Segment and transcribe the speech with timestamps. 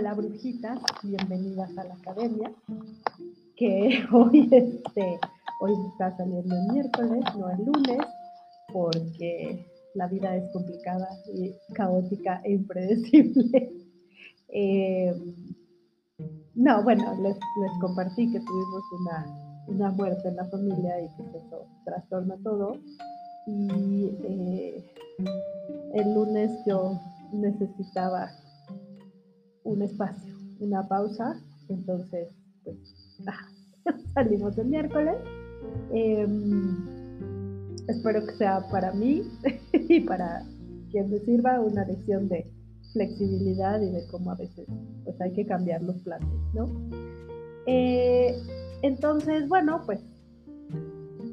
[0.00, 2.50] Hola brujitas, bienvenidas a la academia.
[3.54, 5.20] Que hoy, este,
[5.60, 8.06] hoy está saliendo el miércoles, no el lunes,
[8.72, 13.72] porque la vida es complicada y caótica e impredecible.
[14.52, 15.14] Eh,
[16.56, 17.36] no, bueno, les,
[17.80, 18.82] compartí que tuvimos
[19.68, 22.72] una, muerte en la familia y que eso trastorna todo.
[23.46, 24.84] Y eh,
[25.94, 26.98] el lunes yo
[27.32, 28.28] necesitaba
[29.64, 31.40] un espacio, una pausa.
[31.68, 32.28] Entonces,
[32.64, 32.76] pues,
[34.14, 35.16] salimos el miércoles.
[35.92, 36.76] Em,
[37.88, 39.22] espero que sea para mí
[39.72, 40.44] y para
[40.90, 42.50] quien me sirva una lección de
[42.92, 44.66] flexibilidad y de cómo a veces
[45.04, 46.68] pues hay que cambiar los planes, ¿no?
[47.66, 48.36] Eh,
[48.82, 50.00] entonces, bueno, pues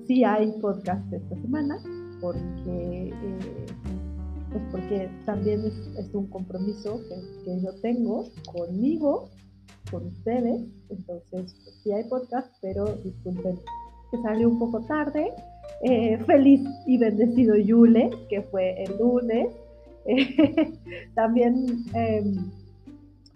[0.05, 1.78] sí hay podcast esta semana
[2.22, 3.56] porque eh,
[4.52, 7.02] pues porque también es, un compromiso
[7.44, 9.30] que, yo tengo conmigo,
[9.92, 10.62] con ustedes.
[10.89, 13.59] Entonces, pues, sí hay podcast, pero disculpen
[14.12, 15.31] que salió un poco tarde.
[15.84, 19.50] Eh, feliz y bendecido Yule, que fue el lunes.
[21.16, 22.52] también, em,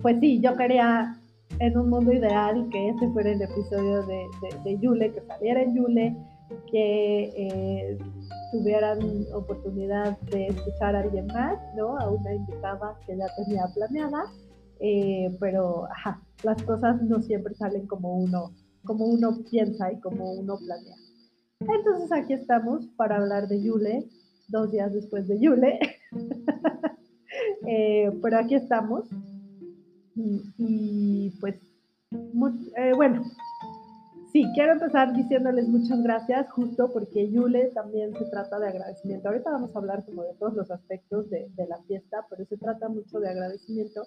[0.01, 1.17] pues sí, yo quería
[1.59, 4.25] en un mundo ideal que este fuera el episodio de,
[4.63, 6.15] de, Yule, que saliera en Yule,
[6.71, 7.97] que eh,
[8.51, 8.99] tuvieran
[9.33, 11.97] oportunidad de escuchar a alguien más, ¿no?
[11.97, 14.23] A una invitada que ya tenía planeada,
[14.79, 18.51] eh, pero ajá, las cosas no siempre salen como uno,
[18.83, 20.95] como uno piensa y como uno planea.
[21.59, 24.09] Entonces aquí estamos para hablar de Yule,
[24.49, 25.79] dos días después de Yule,
[27.67, 29.05] eh, pero aquí estamos.
[30.57, 31.55] Y, pues,
[32.77, 33.23] eh, bueno,
[34.31, 39.27] Sí, quiero empezar diciéndoles muchas gracias, justo porque Yule también se trata de agradecimiento.
[39.27, 42.87] Ahorita vamos a hablar como de todos los aspectos de, la fiesta, pero se trata
[42.87, 44.03] mucho de agradecimiento.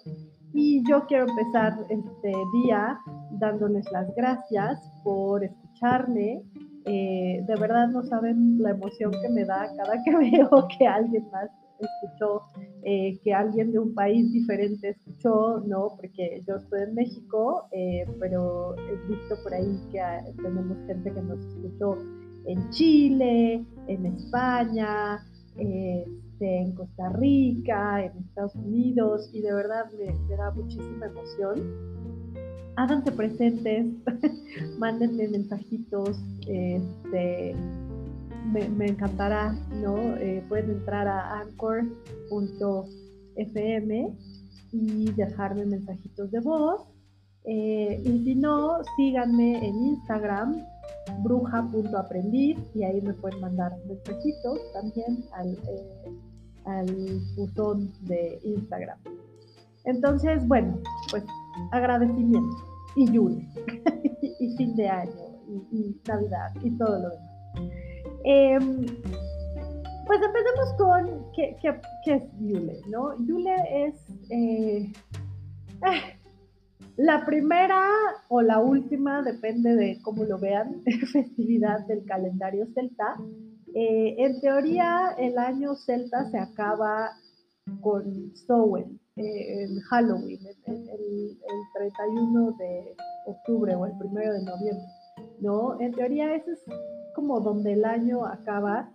[0.51, 2.33] Y yo quiero empezar este
[2.63, 2.97] día
[3.39, 6.41] dándoles las gracias por escucharme.
[6.85, 11.29] Eh, de verdad no saben la emoción que me da cada que veo que alguien
[11.31, 12.43] más escuchó,
[12.83, 15.89] eh, que alguien de un país diferente escuchó, ¿no?
[15.95, 20.01] Porque yo estoy en México, eh, pero he visto por ahí que
[20.41, 21.97] tenemos gente que nos escuchó
[22.45, 25.23] en Chile, en España,
[25.57, 31.63] este, en Costa Rica, en Estados Unidos, y de verdad me, me da muchísima emoción.
[32.77, 33.87] Háganse presentes,
[34.77, 37.55] mándenme mensajitos, este,
[38.51, 40.15] me, encantará, ¿no?
[40.17, 42.85] Eh, pueden entrar a anchor.fm
[44.71, 46.81] y dejarme mensajitos de voz.
[47.45, 50.65] Eh, y si no, síganme en Instagram,
[51.21, 56.11] bruja.aprendiz, y ahí me pueden mandar mensajitos también al, eh,
[56.65, 58.97] al buzón de Instagram.
[59.85, 60.79] Entonces, bueno,
[61.11, 61.23] pues
[61.71, 62.55] agradecimiento
[62.95, 63.47] y Yule,
[64.39, 65.11] y fin de año,
[65.47, 67.35] y, y Navidad, y todo lo demás.
[68.27, 68.85] Em,
[70.07, 71.55] pues empecemos con qué,
[72.05, 73.15] es Yule, ¿no?
[73.25, 73.55] Yule
[73.85, 73.95] es
[74.31, 74.91] eh,
[75.83, 76.01] ah,
[76.97, 77.83] la primera
[78.29, 80.81] o la última, depende de cómo lo vean,
[81.13, 83.15] festividad del calendario celta.
[83.75, 87.11] Eh, en teoría, el año celta se acaba
[87.81, 91.37] con Samhain, eh, en Halloween, el, el,
[91.75, 92.95] 31 de
[93.27, 94.85] octubre o el 1 de noviembre,
[95.39, 95.79] ¿no?
[95.79, 96.65] En teoría, ese es
[97.15, 98.91] como donde el año acaba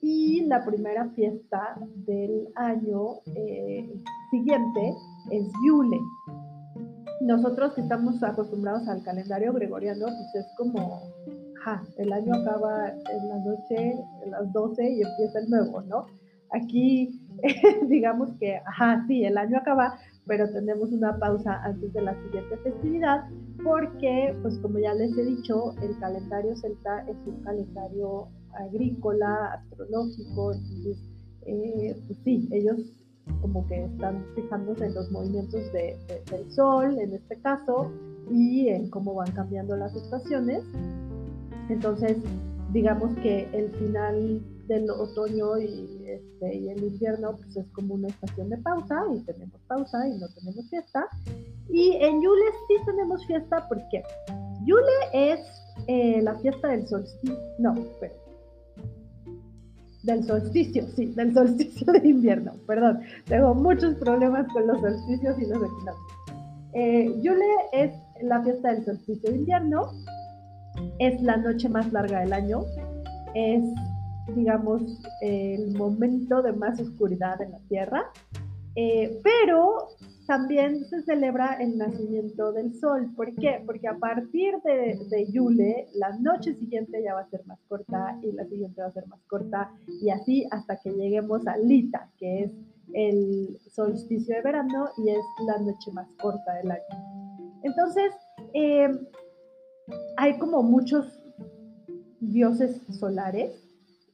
[0.00, 3.90] y la primera fiesta del año eh,
[4.30, 4.94] siguiente
[5.30, 5.98] es Yule.
[7.22, 11.00] Nosotros que estamos acostumbrados al calendario gregoriano, pues es como,
[11.64, 13.92] ja, el año acaba en la noche,
[14.24, 16.06] en las 12 y empieza el nuevo, ¿no?
[16.50, 17.18] Aquí,
[17.88, 22.56] digamos que, ajá, sí, el año acaba, pero tenemos una pausa antes de la siguiente
[22.58, 23.28] festividad
[23.62, 30.52] porque, pues como ya les he dicho, el calendario celta es un calendario agrícola, astrológico,
[30.52, 30.98] entonces,
[31.46, 32.78] eh, pues sí, ellos
[33.40, 37.90] como que están fijándose en los movimientos del sol, en este caso,
[38.30, 40.62] y en cómo van cambiando las estaciones.
[41.68, 42.18] Entonces,
[42.72, 48.08] digamos que el final del otoño y, este, y el invierno pues es como una
[48.08, 51.06] estación de pausa y tenemos pausa y no tenemos fiesta.
[51.70, 54.02] Y en Yule sí tenemos fiesta porque
[54.64, 55.40] Yule es
[55.86, 58.14] eh, la fiesta del solsticio, no, pero
[60.04, 65.46] del solsticio, sí, del solsticio de invierno, perdón, tengo muchos problemas con los solsticios y
[65.46, 66.14] los equinoccios.
[66.74, 69.92] Eh, Yule es la fiesta del solsticio de invierno,
[70.98, 72.64] es la noche más larga del año,
[73.34, 73.62] es
[74.34, 74.82] digamos,
[75.20, 78.04] el momento de más oscuridad en la Tierra,
[78.76, 79.88] eh, pero
[80.26, 83.12] también se celebra el nacimiento del sol.
[83.14, 83.62] ¿Por qué?
[83.64, 88.18] Porque a partir de, de, Yule, la noche siguiente ya va a ser más corta
[88.22, 89.70] y la siguiente va a ser más corta
[90.02, 92.52] y así hasta que lleguemos a Lita, que es
[92.94, 97.60] el solsticio de verano y es la noche más corta del año.
[97.62, 98.12] Entonces,
[98.54, 98.88] eh,
[100.16, 101.20] hay como muchos
[102.20, 103.63] dioses solares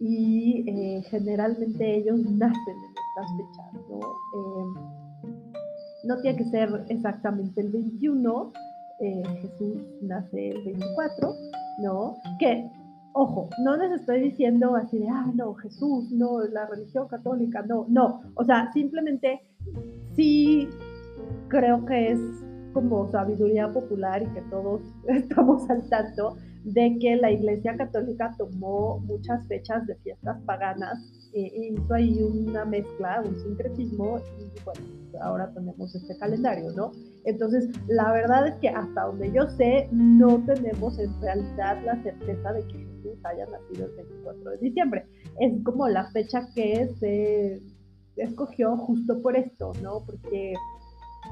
[0.00, 3.98] y eh, generalmente ellos nacen en estas fechas, ¿no?
[4.00, 5.30] Eh,
[6.04, 8.52] no tiene que ser exactamente el 21,
[9.00, 11.34] eh, Jesús nace el 24,
[11.82, 12.16] ¿no?
[12.38, 12.66] Que,
[13.12, 17.84] ojo, no les estoy diciendo así de, ah, no, Jesús, no, la religión católica, no,
[17.90, 19.42] no, o sea, simplemente
[20.16, 20.66] sí
[21.48, 22.20] creo que es
[22.72, 29.00] como sabiduría popular y que todos estamos al tanto de que la Iglesia Católica tomó
[29.00, 30.98] muchas fechas de fiestas paganas
[31.32, 34.80] e hizo ahí una mezcla, un sincretismo y bueno,
[35.22, 36.92] ahora tenemos este calendario, ¿no?
[37.24, 42.52] Entonces, la verdad es que hasta donde yo sé, no tenemos en realidad la certeza
[42.52, 45.06] de que Jesús haya nacido el 24 de diciembre.
[45.38, 47.60] Es como la fecha que se
[48.16, 50.02] escogió justo por esto, ¿no?
[50.04, 50.54] Porque,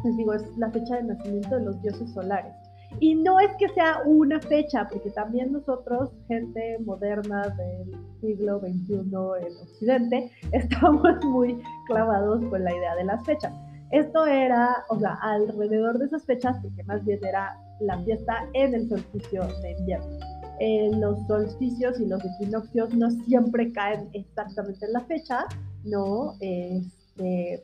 [0.05, 2.53] les digo, es la fecha de nacimiento de los dioses solares.
[3.01, 8.95] Y no es que sea una fecha, porque también nosotros, gente moderna del siglo XXI
[8.95, 13.53] en Occidente, estamos muy clavados con la idea de las fechas.
[13.91, 18.75] Esto era, o sea, alrededor de esas fechas, porque más bien era la fiesta en
[18.75, 20.19] el solsticio de invierno.
[20.61, 25.47] Eh, los solsticios y los equinoccios no siempre caen exactamente en la fecha,
[25.85, 26.35] ¿no?
[26.41, 27.63] Este,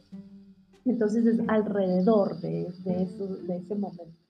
[0.85, 4.24] entonces es alrededor de, ese momento.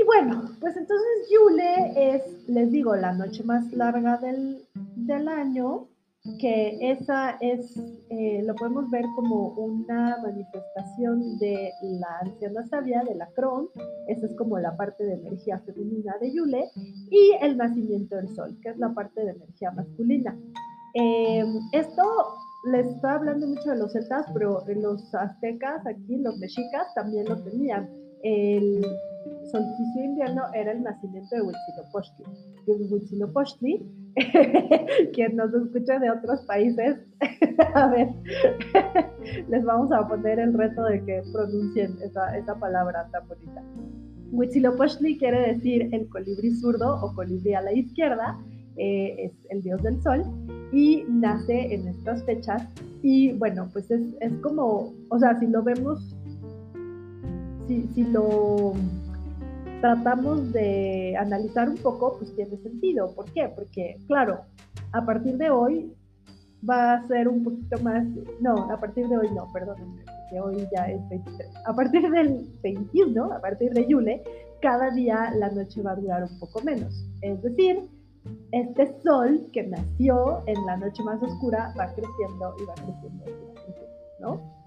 [0.00, 4.64] Y bueno, pues entonces Yule es, les digo, la noche más larga del,
[4.96, 5.88] del año,
[6.40, 7.76] que esa es,
[8.08, 13.68] eh, lo podemos ver como una manifestación de la anciana sabia, de la Cron,
[14.08, 16.70] esa es como la parte de energía femenina de Yule,
[17.10, 20.34] y el nacimiento del sol, que es la parte de energía masculina.
[20.94, 22.04] Eh, esto
[22.72, 27.36] les estoy hablando mucho de los celtas, pero los aztecas aquí, los mexicas, también lo
[27.42, 27.90] tenían.
[28.22, 28.82] El,
[29.50, 32.24] solsticio de invierno era el nacimiento de Huitzilopochtli.
[32.66, 33.86] Huitzilopochtli,
[35.12, 36.98] quien nos escucha de otros países,
[37.74, 38.08] a ver,
[39.48, 43.62] les vamos a poner el reto de que pronuncien esa, esa palabra tan bonita.
[44.32, 48.38] Huitzilopochtli quiere decir el colibrí zurdo o colibrí a la izquierda,
[48.76, 50.22] eh, es el dios del sol,
[50.72, 52.62] y nace en estas fechas.
[53.02, 56.14] Y bueno, pues es, es como, o sea, si lo vemos,
[57.66, 58.74] si, si lo
[59.80, 63.14] tratamos de analizar un poco, pues tiene sentido.
[63.14, 63.50] ¿Por qué?
[63.54, 64.40] Porque, claro,
[64.92, 65.92] a partir de hoy
[66.68, 68.04] va a ser un poquito más,
[68.40, 69.76] no, a partir de hoy no, perdón,
[70.30, 71.50] que hoy ya es 23.
[71.66, 74.22] A partir del 21, a partir de Yule,
[74.60, 77.06] cada día la noche va a durar un poco menos.
[77.22, 77.88] Es decir,
[78.52, 83.46] este sol que nació en la noche más oscura va creciendo y va creciendo y
[83.46, 83.86] va creciendo,
[84.20, 84.59] ¿no?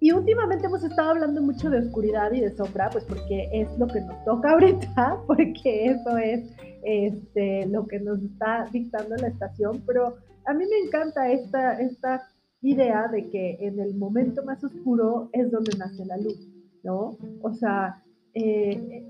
[0.00, 3.86] Y últimamente hemos estado hablando mucho de oscuridad y de sombra, pues porque es lo
[3.86, 6.50] que nos toca ahorita, porque eso es
[6.82, 12.28] este, lo que nos está dictando la estación, pero a mí me encanta esta, esta
[12.60, 16.48] idea de que en el momento más oscuro es donde nace la luz,
[16.82, 17.16] ¿no?
[17.42, 18.02] O sea,
[18.34, 19.06] eh,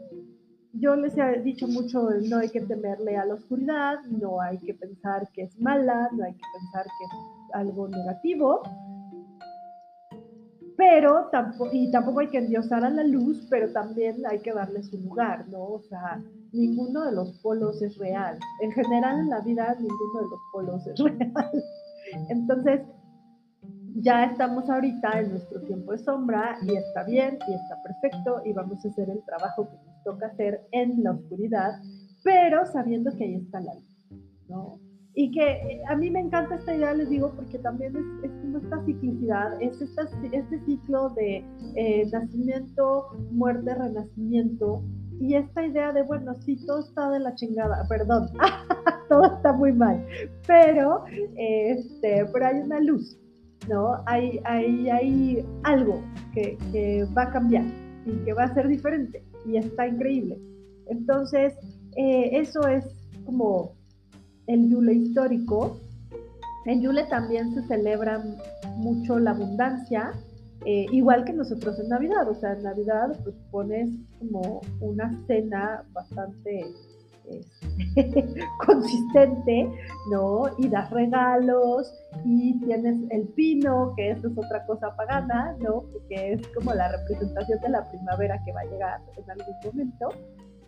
[0.73, 4.75] yo les he dicho mucho, no hay que temerle a la oscuridad, no hay que
[4.75, 8.63] pensar que es mala, no hay que pensar que es algo negativo,
[10.77, 14.83] pero tampoco, y tampoco hay que endiosar a la luz, pero también hay que darle
[14.83, 15.65] su lugar, ¿no?
[15.65, 18.39] O sea, ninguno de los polos es real.
[18.61, 21.65] En general en la vida ninguno de los polos es real.
[22.29, 22.81] Entonces,
[23.97, 28.53] ya estamos ahorita en nuestro tiempo de sombra y está bien y está perfecto y
[28.53, 31.81] vamos a hacer el trabajo que nos toca hacer en la oscuridad,
[32.25, 34.11] pero sabiendo que ahí está la luz,
[34.49, 34.84] ¿no?
[35.17, 37.95] Y que eh, a mí me encanta esta idea, les digo, porque también
[38.25, 41.45] es, como esta ciclicidad, es este ciclo de
[41.77, 44.83] eh, nacimiento, muerte, renacimiento,
[45.21, 48.29] y esta idea de, bueno, sí, todo está de la chingada, perdón,
[49.09, 50.05] todo está muy mal,
[50.47, 51.05] pero,
[51.37, 53.17] este, pero hay una luz,
[53.69, 54.03] ¿no?
[54.07, 56.03] Hay, hay, hay algo
[56.33, 57.65] que, que va a cambiar
[58.05, 60.37] y que va a ser diferente, y está increíble.
[60.89, 61.55] Entonces,
[61.97, 62.85] eh, eso es
[63.25, 63.75] como
[64.47, 65.79] el Yule histórico.
[66.67, 68.23] En Yule también se celebra
[68.77, 70.13] mucho la abundancia,
[70.65, 72.29] eh, igual que nosotros en Navidad.
[72.29, 76.65] O sea, en Navidad pues pones como una cena bastante
[77.27, 78.25] este,
[78.67, 79.71] consistente,
[80.11, 80.45] ¿no?
[80.59, 81.93] Y das regalos
[82.25, 85.85] y tienes el pino, que eso es otra cosa pagana, ¿no?
[86.09, 90.09] Que es como la representación de la primavera que va a llegar en algún momento.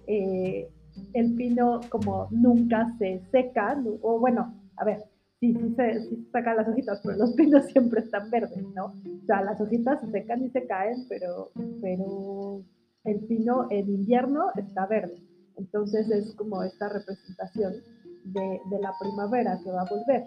[0.06, 0.68] Eh,
[1.14, 5.04] el pino como nunca se seca, o bueno, a ver,
[5.40, 8.86] sí, sí se, sí sacan las hojitas, pero los pinos siempre están verdes, ¿no?
[8.86, 11.50] O sea, las hojitas se secan y se caen, pero,
[11.80, 12.62] pero
[13.04, 15.22] el pino en invierno está verde.
[15.56, 17.74] Entonces es como esta representación
[18.24, 20.24] de, la primavera que va a volver.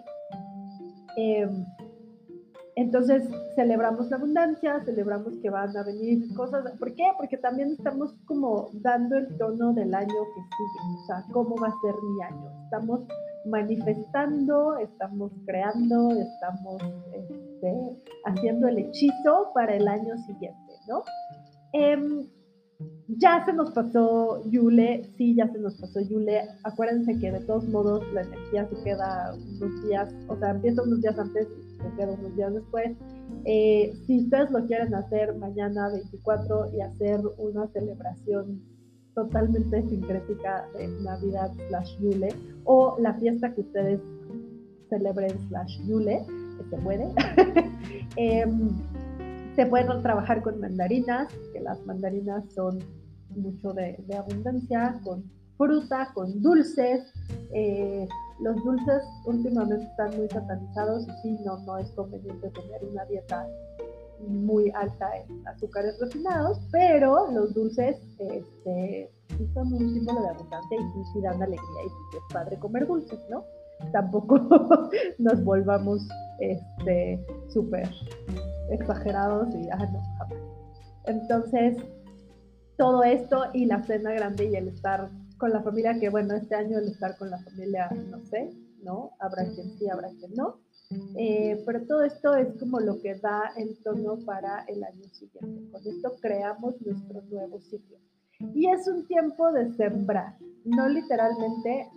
[1.16, 1.64] Em,
[2.76, 3.24] entonces
[3.56, 6.64] celebramos la abundancia, celebramos que van a venir cosas.
[6.78, 7.04] ¿Por qué?
[7.18, 11.68] Porque también estamos como dando el tono del año que sigue, o sea, cómo va
[11.68, 12.64] a ser mi año.
[12.64, 13.00] Estamos
[13.46, 21.02] manifestando, estamos creando, estamos este, haciendo el hechizo para el año siguiente, ¿no?
[21.72, 22.28] Em,
[23.08, 26.42] ya se nos pasó Yule, sí, ya se nos pasó Yule.
[26.64, 31.00] Acuérdense que de todos modos la energía se queda unos días, o sea, empieza unos
[31.00, 31.48] días antes
[31.96, 32.96] queda unos días después.
[33.44, 38.60] Eh, si ustedes lo quieren hacer mañana 24 y hacer una celebración
[39.14, 42.28] totalmente sincrética de Navidad slash Yule
[42.64, 44.00] o la fiesta que ustedes
[44.88, 46.24] celebren slash Yule,
[46.58, 47.08] que se puede.
[48.16, 48.70] Em,
[49.54, 52.80] se pueden trabajar con mandarinas, que las mandarinas son
[53.36, 55.22] mucho de, abundancia, con
[55.56, 57.12] fruta, con dulces.
[57.52, 58.08] Eh,
[58.40, 63.46] los dulces últimamente están muy satanizados y sí, no, no es conveniente tener una dieta
[64.28, 69.10] muy alta en azúcares refinados, pero los dulces este,
[69.54, 73.44] son un símbolo de abundancia y sí, dan alegría y es padre comer dulces, ¿no?
[73.92, 74.38] Tampoco
[75.18, 76.06] nos volvamos
[76.38, 77.88] este súper
[78.70, 80.38] exagerados y ah, no, jamás.
[81.06, 81.78] Entonces,
[82.76, 86.54] todo esto y la cena grande y el estar con la familia, que bueno, este
[86.54, 88.50] año el estar con la familia, no sé,
[88.82, 89.12] ¿no?
[89.18, 90.60] Habrá quien sí, habrá quien no.
[91.16, 95.70] Eh, pero todo esto es como lo que da el tono para el año siguiente.
[95.72, 97.96] Con esto creamos nuestro nuevo ciclo.
[98.54, 101.88] Y es un tiempo de sembrar, no literalmente,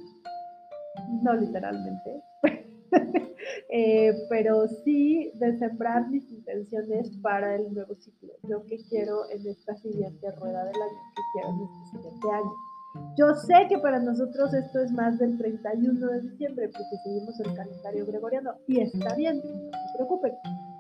[1.22, 2.24] no literalmente,
[3.70, 8.34] Eh, pero sí de sembrar mis intenciones para el nuevo ciclo.
[8.44, 12.52] Yo que quiero en esta siguiente rueda del año, que quiero en este siguiente año.
[13.18, 17.54] Yo sé que para nosotros esto es más del 31 de diciembre, porque seguimos el
[17.54, 20.34] calendario gregoriano, y está bien, no se preocupen.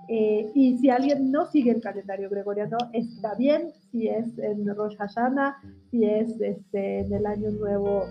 [0.10, 4.96] Eh, y si alguien no sigue el calendario gregoriano, está bien, si es en Rosh
[4.98, 5.58] Hashanah,
[5.92, 8.06] si es este, en el Año Nuevo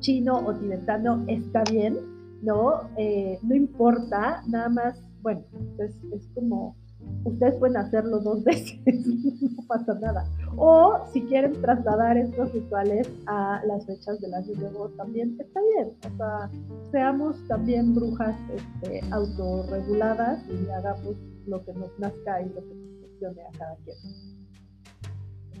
[0.00, 2.90] chino o tibetano, está bien ¿no?
[2.96, 5.42] Eh, no importa, nada más, bueno,
[5.78, 6.76] es, es como,
[7.24, 10.24] ustedes pueden hacerlo dos veces, no pasa nada.
[10.56, 15.90] O si quieren trasladar estos rituales a las fechas del año nuevo, también está bien.
[16.12, 16.50] O sea,
[16.90, 21.16] seamos también brujas este, autorreguladas y hagamos
[21.46, 23.96] lo que nos nazca y lo que nos funcione a cada quien.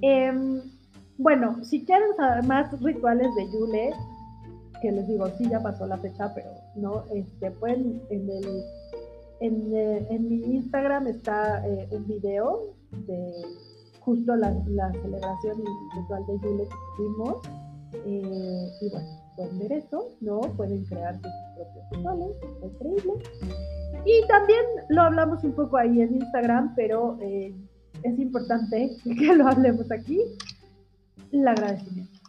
[0.02, 0.60] Em,
[1.18, 3.92] bueno, si quieren saber más rituales de Yule,
[4.80, 8.64] que les digo, sí, ya pasó la fecha, pero no, este, pueden, en, el,
[9.42, 12.74] en, eh, en mi Instagram está eh, un video
[13.06, 13.32] de
[14.00, 17.42] justo la, la celebración y ritual de Yule que tuvimos.
[18.06, 20.40] Eh, y bueno, pueden ver eso, ¿no?
[20.40, 23.12] Pueden crear sus propios rituales, increíble.
[24.04, 29.90] Y también lo hablamos un poco ahí en Instagram, pero es importante que lo hablemos
[29.90, 30.20] aquí,
[31.32, 32.22] el agradecimiento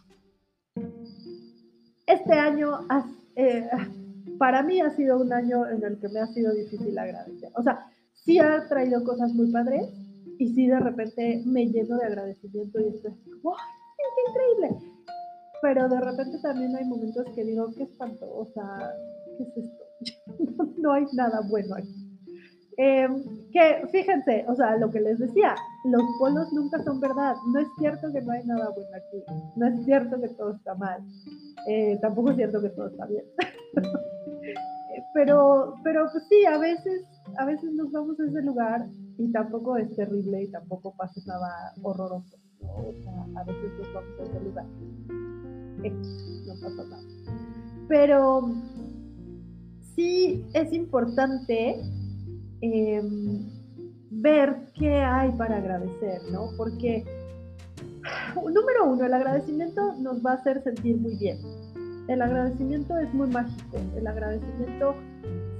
[2.06, 2.80] este año
[4.38, 7.50] para mí ha sido un año en el que me ha sido difícil agradecer.
[7.54, 9.88] O sea, sí ha traído cosas muy padres
[10.38, 13.12] y sí de repente me lleno de agradecimiento y estoy
[13.42, 13.54] ¡wow!
[13.96, 14.80] ¡Qué increíble!
[15.62, 18.92] Pero de repente también hay momentos que digo, qué espanto, o sea,
[19.38, 20.74] ¿qué es esto?
[20.78, 22.03] no hay nada bueno aquí.
[22.76, 25.54] Em, que fíjense, o sea, lo que les decía,
[25.84, 27.36] los polos nunca son verdad.
[27.52, 29.22] No es cierto que no hay nada bueno aquí.
[29.56, 31.00] No es cierto que todo está mal.
[31.68, 33.24] Eh, tampoco es cierto que todo está bien.
[35.14, 37.04] pero, pero pues sí, a veces,
[37.38, 38.86] a veces nos vamos a ese lugar
[39.18, 42.36] y tampoco es terrible y tampoco pasa nada horroroso.
[42.60, 44.66] O sea, a veces nos vamos a ese lugar.
[46.46, 47.02] no pasa nada.
[47.86, 48.50] Pero
[49.94, 51.80] sí es importante
[52.64, 53.46] em,
[54.10, 56.50] ver qué hay para agradecer, ¿no?
[56.56, 57.04] Porque
[58.36, 61.38] número uno, el agradecimiento nos va a hacer sentir muy bien.
[62.08, 63.78] El agradecimiento es muy mágico.
[63.96, 64.94] El agradecimiento,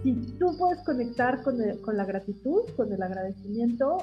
[0.02, 3.99] si tú puedes conectar con, la gratitud, con el agradecimiento,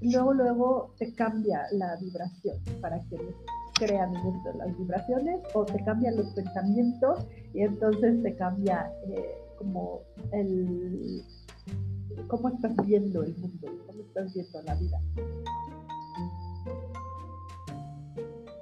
[0.00, 3.22] luego, luego te cambia la vibración para quien
[3.74, 10.00] crean las vibraciones o te cambian los pensamientos y entonces te cambia eh, como
[10.32, 11.24] el
[12.28, 15.00] cómo estás viendo el mundo, cómo estás viendo la vida.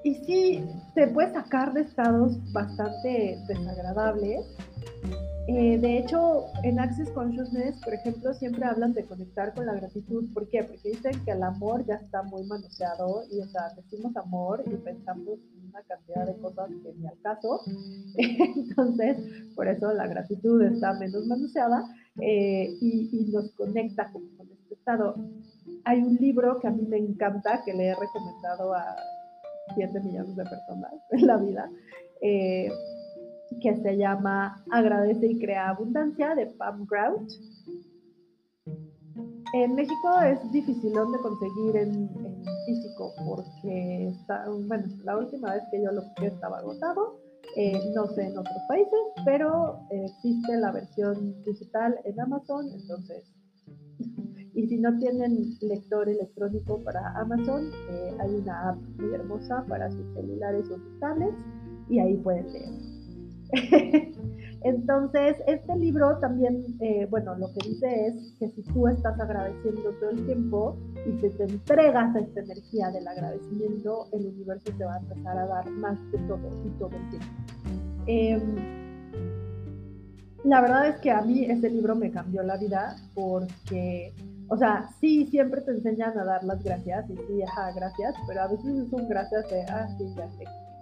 [0.05, 4.45] Y sí, te puede sacar de estados bastante desagradables
[5.49, 10.33] eh, de hecho, en Access Consciousness, por ejemplo, siempre hablan de conectar con la gratitud.
[10.33, 10.63] ¿Por qué?
[10.63, 14.77] Porque dicen que el amor ya está muy manoseado y, o sea, decimos amor y
[14.77, 17.61] pensamos en una cantidad de cosas que ni al caso.
[18.17, 19.17] Entonces,
[19.57, 21.83] por eso la gratitud está menos manoseada
[22.21, 25.15] eh, y, nos conecta con, este estado.
[25.85, 28.97] Hay un libro que a mí me encanta, que le he recomendado a
[29.75, 31.71] 7 millones de personas en la vida.
[32.21, 32.71] Eh,
[33.61, 37.31] que se llama Agradece y Crea Abundancia de Pam Grout.
[39.55, 42.09] En México es difícil de conseguir en,
[42.67, 47.21] físico porque está, bueno, la última vez que yo lo busqué estaba agotado.
[47.57, 53.25] Eh, no sé en otros países, pero existe la versión digital en Amazon, entonces.
[54.55, 59.91] Y si no tienen lector electrónico para Amazon, eh, hay una app muy hermosa para
[59.91, 61.01] sus celulares o sus
[61.89, 62.71] y ahí pueden leer.
[64.65, 69.91] Entonces, este libro también, eh, bueno, lo que dice es que si tú estás agradeciendo
[70.01, 70.77] todo el tiempo
[71.07, 75.39] y te, te entregas a esta energía del agradecimiento, el universo te va a empezar
[75.39, 77.27] a dar más de todo y todo el tiempo.
[78.07, 78.83] Em,
[80.45, 84.13] la verdad es que a mí este libro me cambió la vida porque,
[84.49, 88.43] o sea, sí, siempre te enseñan a dar las gracias y sí, ajá, gracias, pero
[88.43, 90.29] a veces es un gracias de, ah, sí, ya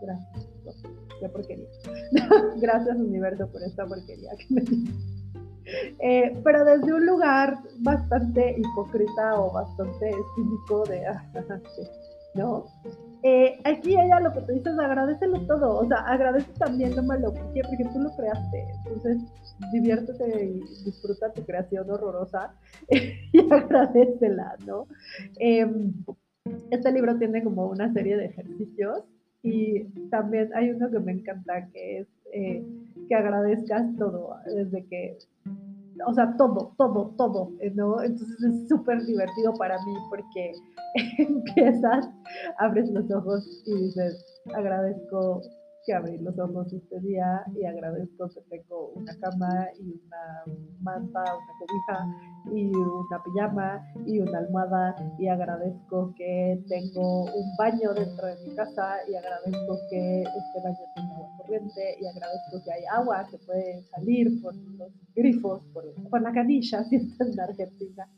[0.03, 1.69] gracias qué porquería.
[2.57, 4.62] Gracias universo por esta porquería que me
[6.00, 11.03] eh, pero desde un lugar bastante hipócrita o bastante cínico de,
[12.35, 12.65] ¿no?
[13.23, 17.03] Eh, aquí ella lo que te dice es agradecelo todo, o sea, agradece también lo
[17.03, 17.61] malo, ¿por qué?
[17.62, 19.19] Porque tú lo creaste, entonces
[19.73, 22.55] diviértete y disfruta tu creación horrorosa
[22.89, 24.87] y agradecela, ¿no?
[25.39, 25.93] Em,
[26.71, 29.04] este libro tiene como una serie de ejercicios
[29.43, 32.65] y también hay uno que me encanta, que es eh,
[33.09, 35.19] que agradezcas todo, desde que,
[36.07, 38.03] o sea, todo, todo, todo, ¿no?
[38.03, 40.53] Entonces es súper divertido para mí porque
[41.19, 42.09] empiezas,
[42.59, 45.43] abres los ojos y dices, agradezco
[45.84, 50.45] que abrir los ojos este día y agradezco que tengo una cama y una
[50.80, 52.06] manta, una cobija
[52.52, 58.54] y una pijama y una almohada y agradezco que tengo un baño dentro de mi
[58.54, 63.38] casa y agradezco que este baño tiene agua corriente y agradezco que hay agua que
[63.38, 68.08] puede salir por los grifos, por, por la canilla, si está en Argentina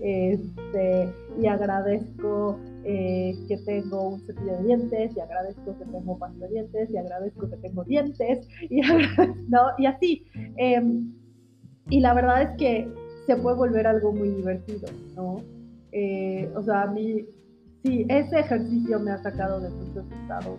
[0.00, 1.08] este,
[1.40, 6.48] y agradezco eh, que tengo un cepillo de dientes, y agradezco que tengo pasta de
[6.48, 10.24] dientes, y agradezco que tengo dientes, y, así.
[10.56, 11.12] Em,
[11.88, 12.88] y la verdad es que
[13.26, 15.42] se puede volver algo muy divertido, ¿no?
[15.92, 17.24] Eh, o sea, a mí,
[17.82, 20.58] sí, ese ejercicio me ha sacado de muchos estados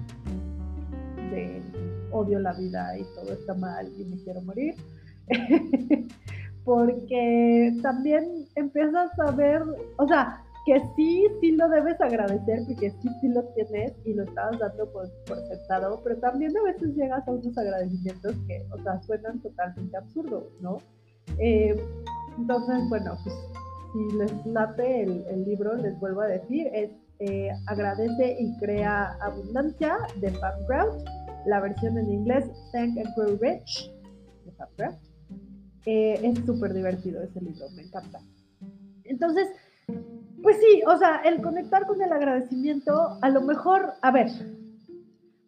[1.32, 1.62] de
[2.12, 4.76] odio la vida y todo está mal y me quiero morir.
[6.72, 9.62] porque también empiezas a ver,
[9.98, 14.24] o sea, que sí, sí lo debes agradecer porque sí, sí lo tienes y lo
[14.24, 18.82] estabas dando por, por sentado, pero también a veces llegas a unos agradecimientos que, o
[18.84, 20.78] sea, suenan totalmente absurdos, ¿no?
[21.40, 21.76] Eh,
[22.38, 23.36] entonces, bueno, pues
[23.92, 29.98] si les late el, libro, les vuelvo a decir, es eh, Agradece y Crea Abundancia
[30.22, 31.04] de Pam Grout,
[31.48, 33.92] la versión en inglés Thank and Grow Rich
[34.46, 35.11] de Pam Grout.
[35.86, 38.20] Eh, es súper divertido ese libro, me encanta.
[39.04, 39.48] Entonces,
[40.42, 44.28] pues sí, o sea, el conectar con el agradecimiento, a lo mejor, a ver,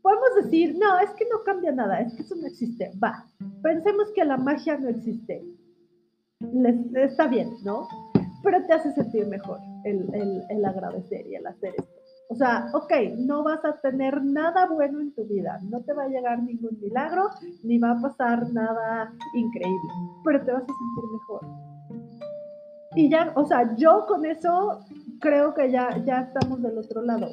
[0.02, 2.92] podemos decir, no, es que no cambia nada, es que eso no existe.
[3.04, 3.28] Va,
[3.62, 5.44] pensemos que la magia no existe.
[6.96, 7.88] está bien, ¿no?
[8.44, 12.03] Pero te hace sentir mejor el, el agradecer y el hacer esto.
[12.34, 16.06] O sea, ok, no vas a tener nada bueno en tu vida, no te va
[16.06, 17.30] a llegar ningún milagro,
[17.62, 19.90] ni va a pasar nada increíble,
[20.26, 21.42] pero te vas a sentir mejor.
[22.96, 24.80] Y ya, o sea, yo con eso
[25.20, 27.28] creo que ya, ya estamos del otro lado.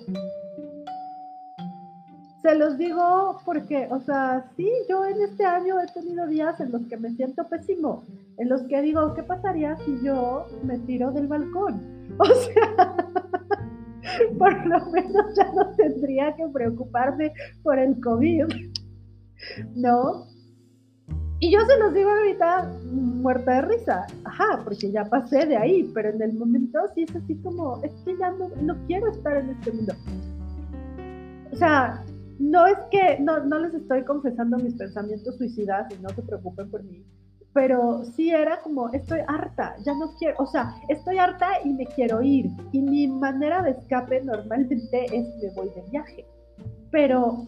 [2.42, 6.72] Se los digo porque, o sea, sí, yo en este año he tenido días en
[6.72, 8.04] los que me siento pésimo,
[8.36, 11.98] en los que digo, ¿qué pasaría si yo me tiro del balcón?
[12.18, 13.39] O sea,
[14.38, 18.46] por lo menos ya no tendría que preocuparme por el COVID,
[19.77, 20.27] ¿no?
[21.42, 25.90] Y yo se los digo ahorita muerta de risa, ajá, porque ya pasé de ahí,
[25.94, 29.38] pero en el momento sí es así como, es que ya no, no quiero estar
[29.38, 29.94] en este mundo.
[31.51, 32.05] O sea,
[32.38, 36.70] no es que, no, no les estoy confesando mis pensamientos suicidas y no se preocupen
[36.70, 37.07] por mí,
[37.52, 41.86] pero sí era como, estoy harta, ya no quiero, o sea, estoy harta y me
[41.86, 42.46] quiero ir.
[42.72, 46.26] Y mi manera de escape normalmente es me voy de viaje.
[46.90, 47.46] Pero,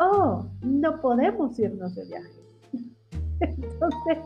[0.00, 2.30] oh, no podemos irnos de viaje.
[3.40, 4.18] Entonces,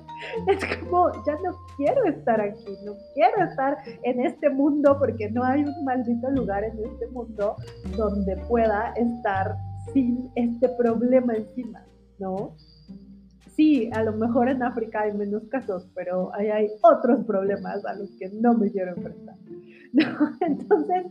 [0.46, 5.44] es como, ya no quiero estar aquí, no quiero estar en este mundo porque no
[5.44, 7.56] hay un maldito lugar en este mundo
[7.96, 9.56] donde pueda estar
[9.92, 11.84] sin este problema encima,
[12.18, 12.54] ¿no?
[13.58, 17.94] Sí, a lo mejor en África hay menos casos, pero ahí hay otros problemas a
[17.94, 19.34] los que no me quiero enfrentar.
[20.40, 21.06] Entonces,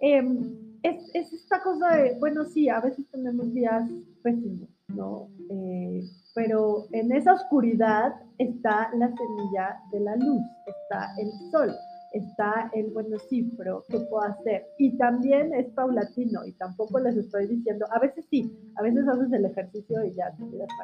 [0.00, 0.50] em,
[0.82, 3.84] es, esta cosa de, bueno, sí, a veces tenemos días
[4.22, 5.28] pésimos, ¿no?
[5.50, 6.00] Eh,
[6.34, 11.76] pero en esa oscuridad está la semilla de la luz, está el sol
[12.12, 14.66] está el, bueno, sí, pero ¿qué puedo hacer?
[14.78, 19.32] Y también es paulatino y tampoco les estoy diciendo, a veces sí, a veces haces
[19.32, 20.74] el ejercicio y ya tu vida es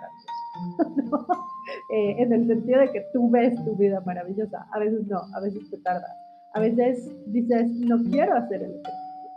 [0.57, 1.27] maravillosa.
[1.92, 5.40] Eh, en el sentido de que tú ves tu vida maravillosa, a veces no, a
[5.40, 6.11] veces te tardas.
[6.55, 9.31] A veces dices, no quiero hacer el ejercicio.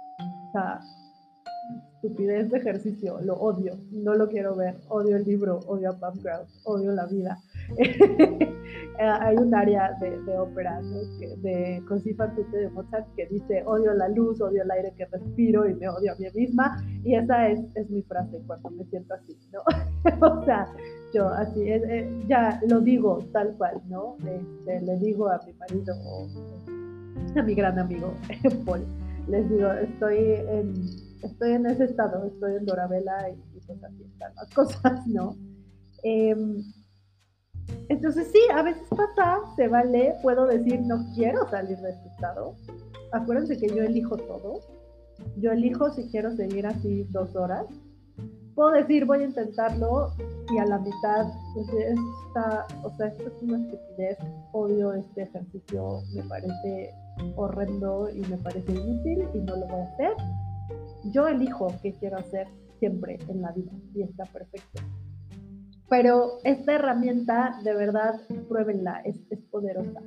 [0.47, 0.79] O sea,
[2.01, 6.17] estupidez de ejercicio, lo odio, no lo quiero ver, odio el libro, odio a Pam
[6.19, 7.37] Krause, odio la vida.
[8.99, 10.99] Hay un área de, de ópera, ¿no?
[11.41, 12.13] de Così
[12.51, 16.13] de Mozart, que dice, odio la luz, odio el aire que respiro y me odio
[16.13, 19.61] a mí misma, y esa es, es mi frase cuando me siento así, ¿no?
[20.27, 20.67] o sea,
[21.13, 21.65] yo así,
[22.27, 24.17] ya lo digo tal cual, ¿no?
[24.19, 26.27] Este, le digo a mi marido o
[27.35, 28.13] a mi gran amigo
[28.65, 28.85] Paul,
[29.27, 30.73] les digo, estoy en
[31.23, 35.35] estoy en ese estado, estoy en Dorabela y, pues así están las cosas, ¿no?
[36.03, 36.63] Em,
[37.89, 42.55] entonces sí, a veces pasa, se vale, puedo decir no quiero salir de este estado.
[43.11, 44.61] Acuérdense que yo elijo todo.
[45.37, 47.65] Yo elijo si quiero seguir así dos horas.
[48.59, 50.11] Puedo decir voy a intentarlo
[50.53, 54.17] y a la mitad, pues esta, o sea, esto es una estupidez,
[54.51, 56.93] odio este ejercicio, me parece
[57.37, 60.11] horrendo y me parece inútil y no lo voy a hacer
[61.05, 62.47] yo elijo qué quiero hacer
[62.79, 64.81] siempre en la vida y está perfecto.
[65.89, 69.17] Pero esta herramienta, de verdad, pruébenla, es,
[69.49, 70.01] poderosa.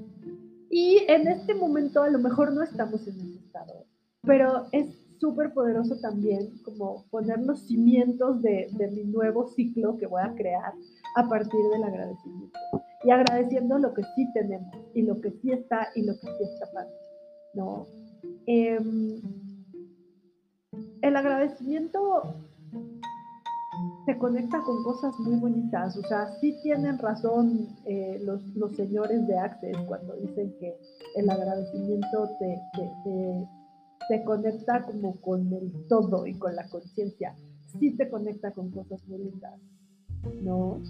[0.71, 3.85] Y en este momento a lo mejor no estamos en ese estado,
[4.23, 4.87] pero es
[5.23, 10.35] súper poderoso también como poner los cimientos de, de, mi nuevo ciclo que voy a
[10.35, 10.73] crear
[11.15, 12.59] a partir del agradecimiento.
[13.05, 16.43] Y agradeciendo lo que sí tenemos y lo que sí está y lo que sí
[16.43, 16.97] está pasando.
[17.55, 17.87] ¿no?
[18.49, 18.81] Eh,
[21.03, 22.35] el agradecimiento
[24.05, 25.97] se conecta con cosas muy bonitas.
[25.97, 30.77] O sea, sí tienen razón eh, los, los, señores de Access cuando dicen que
[31.15, 32.61] el agradecimiento te,
[33.05, 33.49] te,
[34.25, 37.35] conecta como con el todo y con la conciencia.
[37.79, 39.59] Sí te conecta con cosas muy lindas,
[40.43, 40.81] ¿no?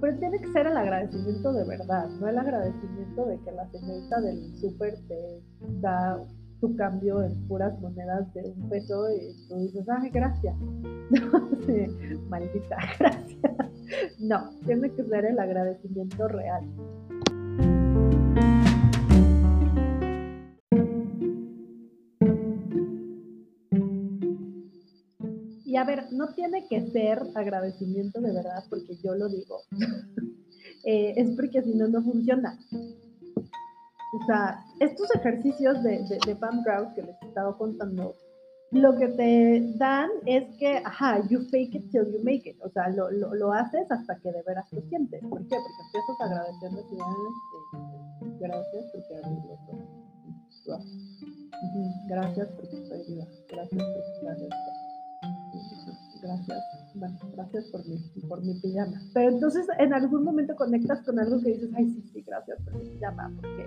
[0.00, 4.20] Pero tiene que ser el agradecimiento de verdad, no el agradecimiento de que la señorita
[4.22, 5.42] del súper te
[5.80, 6.18] da
[6.60, 10.56] tu cambio en puras monedas de un peso y tú dices, ay, gracias.
[12.28, 13.40] maldita gracias.
[14.18, 16.64] No, tiene que ser el agradecimiento real.
[25.96, 29.62] Ver, no tiene que ser agradecimiento de verdad porque yo lo digo.
[30.84, 32.58] Eh, es porque si no, no funciona.
[33.36, 38.14] O sea, estos ejercicios de, de, de Pam que les he estado contando,
[38.70, 42.56] lo que te dan es que, ajá, you fake it till you make it.
[42.62, 45.20] O sea, lo, lo, lo haces hasta que de veras lo sientes.
[45.20, 45.56] ¿Por qué?
[45.56, 50.80] Porque empiezas agradeciendo si eh, gracias porque los
[52.08, 53.26] Gracias porque estoy viva.
[53.48, 54.89] Gracias porque estás esto.
[56.22, 56.58] Gracias.
[56.94, 57.96] Bueno, gracias por mi,
[58.28, 59.00] por mi pijama.
[59.14, 62.74] Pero entonces en algún momento conectas con algo que dices, ay, sí, sí, gracias por
[62.74, 63.66] mi pijama, porque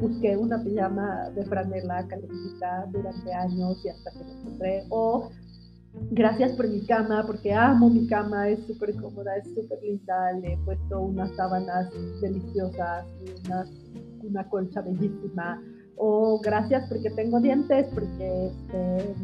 [0.00, 4.84] busqué una pijama de franela calentita durante años y hasta que la encontré.
[4.90, 5.30] O
[6.10, 10.54] gracias por mi cama, porque amo mi cama, es súper cómoda, es súper linda, le
[10.54, 13.64] he puesto unas sábanas deliciosas y una,
[14.22, 15.62] una colcha bellísima.
[15.96, 19.14] O gracias porque tengo dientes, porque este,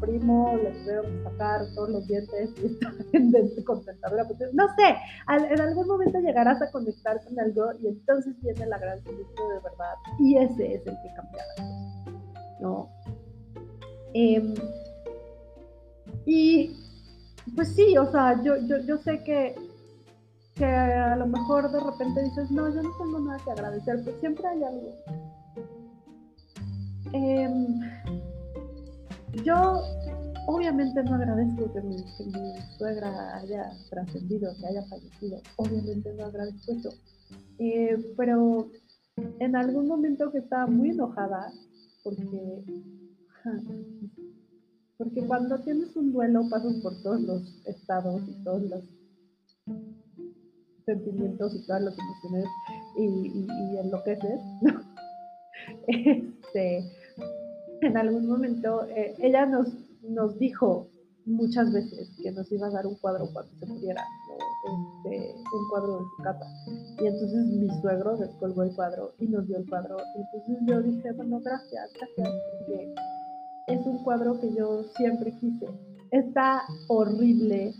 [0.00, 4.24] primo, les veo sacar todos los dientes y estar en contentadora.
[4.26, 4.96] Pues, no sé,
[5.28, 9.94] en algún momento llegarás a conectar con algo y entonces viene el agradecimiento de verdad.
[10.18, 11.44] Y ese es el que cambia
[12.60, 12.88] ¿no?
[14.14, 14.54] Em,
[16.24, 16.70] y
[17.54, 19.54] pues sí, o sea, yo, yo, yo sé que,
[20.54, 24.16] que a lo mejor de repente dices, no, yo no tengo nada que agradecer, pues
[24.20, 24.94] siempre hay algo.
[27.12, 27.48] Eh,
[29.42, 29.82] yo
[30.46, 31.96] obviamente no agradezco que mi,
[32.78, 36.90] suegra haya trascendido, que haya fallecido, obviamente no agradezco eso.
[37.58, 38.68] Eh, pero
[39.40, 41.52] en algún momento que estaba muy enojada,
[42.02, 42.64] porque,
[44.98, 48.84] porque cuando tienes un duelo pasas por todos los estados y todos los
[50.84, 52.46] sentimientos y todas las emociones
[52.98, 53.78] y, y, y
[56.44, 56.84] este,
[57.84, 59.68] en algún momento eh, ella nos,
[60.02, 60.88] nos dijo
[61.26, 64.02] muchas veces que nos iba a dar un cuadro cuando se muriera,
[64.64, 66.46] este, un cuadro de su casa.
[67.00, 69.96] Y entonces mi suegro descolgó el cuadro y nos dio el cuadro.
[70.16, 72.94] Y entonces yo dije, bueno, gracias, gracias, porque
[73.68, 75.66] es un cuadro que yo siempre quise.
[76.10, 77.72] Está horrible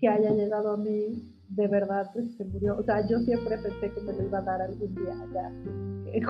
[0.00, 2.78] que haya llegado a mí, de verdad, pues se murió.
[2.78, 5.52] O sea, yo siempre pensé que me lo iba a dar algún día, ya.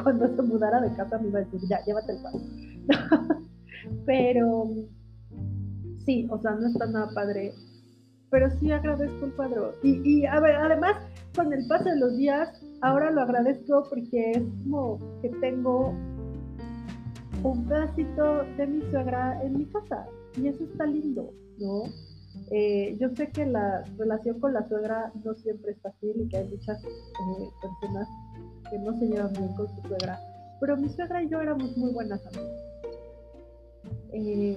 [0.02, 2.40] Cuando se mudara de casa me iba a decir, ya, llévate el cuadro.
[4.06, 4.70] Pero
[6.04, 7.52] sí, o sea, no está nada padre,
[8.30, 9.74] pero sí agradezco el cuadro.
[9.82, 10.96] Y, y a ver, además,
[11.34, 12.48] con el paso de los días,
[12.80, 15.94] ahora lo agradezco porque es como que tengo
[17.42, 21.84] un pedacito de mi suegra en mi casa y eso está lindo, ¿no?
[22.50, 26.38] Eh, yo sé que la relación con la suegra no siempre es fácil y que
[26.38, 28.08] hay muchas eh, personas
[28.70, 30.20] que no se llevan bien con su suegra,
[30.60, 32.69] pero mi suegra y yo éramos muy buenas amigas.
[34.12, 34.56] Eh,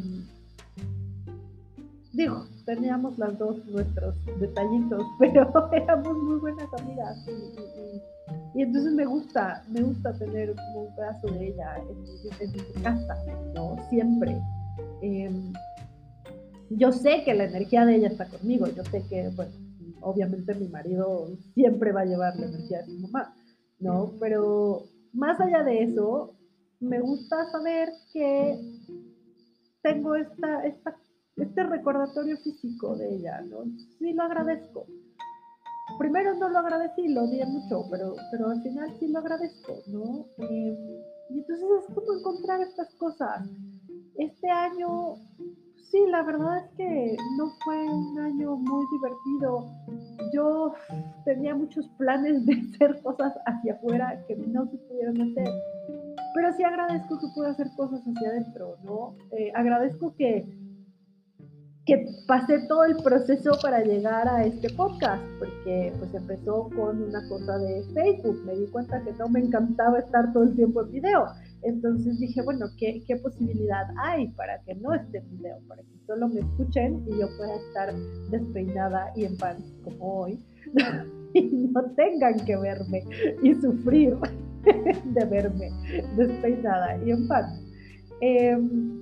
[2.14, 7.18] digo, teníamos las dos nuestros detallitos, pero éramos muy buenas amigas.
[8.56, 11.78] Y, entonces me gusta, me gusta tener un pedazo de ella
[12.40, 13.18] en, mi casa,
[13.54, 13.76] ¿no?
[13.90, 14.40] Siempre.
[15.02, 15.52] Em,
[16.70, 19.52] yo sé que la energía de ella está conmigo, yo sé que, bueno,
[20.02, 23.36] obviamente mi marido siempre va a llevar la energía de su mamá,
[23.80, 24.14] ¿no?
[24.20, 24.84] Pero
[25.14, 26.36] más allá de eso,
[26.80, 28.60] me gusta saber que
[29.84, 30.64] tengo esta,
[31.36, 33.66] este recordatorio físico de ella, ¿no?
[34.00, 34.88] Sí lo agradezco.
[36.00, 40.26] Primero no lo agradecí, lo odié mucho, pero, pero al final sí lo agradezco, ¿no?
[40.38, 43.48] Eh, y entonces es como encontrar estas cosas.
[44.16, 45.16] Este año,
[45.92, 49.70] sí, la verdad es que no fue un año muy divertido.
[50.34, 50.74] Yo
[51.26, 55.50] tenía muchos planes de hacer cosas hacia afuera que no se pudieron hacer.
[56.34, 59.16] Pero sí agradezco que pude hacer cosas hacia adentro, ¿no?
[59.32, 60.46] Eh, agradezco que
[61.86, 67.28] que pasé todo el proceso para llegar a este podcast, porque pues empezó con una
[67.28, 70.92] cosa de Facebook, me di cuenta que no me encantaba estar todo el tiempo en
[70.92, 71.26] video,
[71.62, 76.06] entonces dije, bueno, ¿qué, qué posibilidad hay para que no esté en video, para que
[76.08, 77.94] solo me escuchen y yo pueda estar
[78.32, 80.40] despeinada y en paz como hoy,
[81.34, 83.04] y no tengan que verme
[83.42, 84.16] y sufrir
[85.06, 85.70] de verme
[86.16, 87.46] despeinada y en paz.
[88.22, 89.02] Em,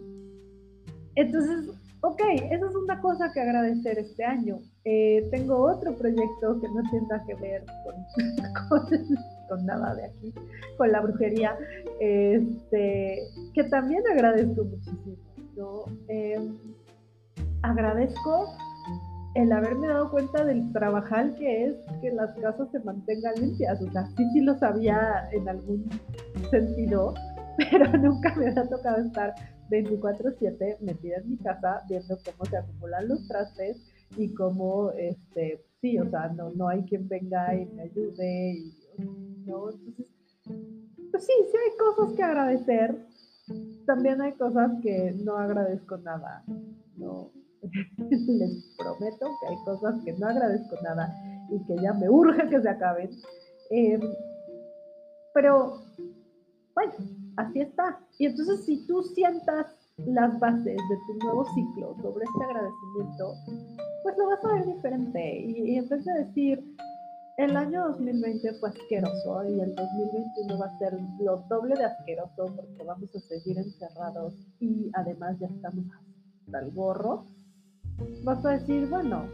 [1.15, 1.69] entonces
[2.03, 2.19] Ok,
[2.49, 4.59] esa es una cosa que agradecer este año.
[4.85, 7.63] Eh, tengo otro proyecto que no tiene nada que ver
[9.49, 10.33] con, nada de aquí,
[10.77, 11.55] con la brujería,
[11.99, 13.19] este,
[13.53, 15.15] que también agradezco muchísimo.
[15.55, 15.85] ¿no?
[16.07, 16.57] Em,
[17.61, 18.47] agradezco
[19.35, 23.81] el haberme dado cuenta del trabajar que es que las casas se mantengan limpias.
[23.81, 25.89] O sea, sí, sí lo sabía en algún
[26.49, 27.13] sentido,
[27.71, 29.33] pero nunca me había tocado estar
[29.69, 33.77] 24/7 metida en mi casa viendo cómo se acumulan los trastes
[34.17, 38.73] y cómo, este, sí, o sea, no, no hay quien venga y me ayude, y,
[39.45, 39.69] ¿no?
[39.71, 40.07] Entonces,
[41.11, 43.07] pues sí, sí hay cosas que agradecer,
[43.85, 46.43] también hay cosas que no agradezco nada,
[46.97, 47.31] ¿no?
[48.09, 51.15] Les prometo que hay cosas que no agradezco nada
[51.49, 53.09] y que ya me urge que se acaben.
[53.69, 54.01] Em,
[55.33, 55.83] pero,
[56.73, 56.93] bueno,
[57.37, 57.99] así está.
[58.17, 63.35] Y entonces si tú sientas las bases de tu nuevo ciclo sobre este agradecimiento,
[64.03, 65.39] pues lo vas a ver diferente.
[65.41, 66.75] Y, en vez de decir,
[67.37, 72.45] el año 2020 fue asqueroso y el 2021 va a ser lo doble de asqueroso
[72.55, 75.85] porque vamos a seguir encerrados y además ya estamos
[76.45, 77.25] hasta el gorro,
[78.23, 79.25] vas a decir, bueno,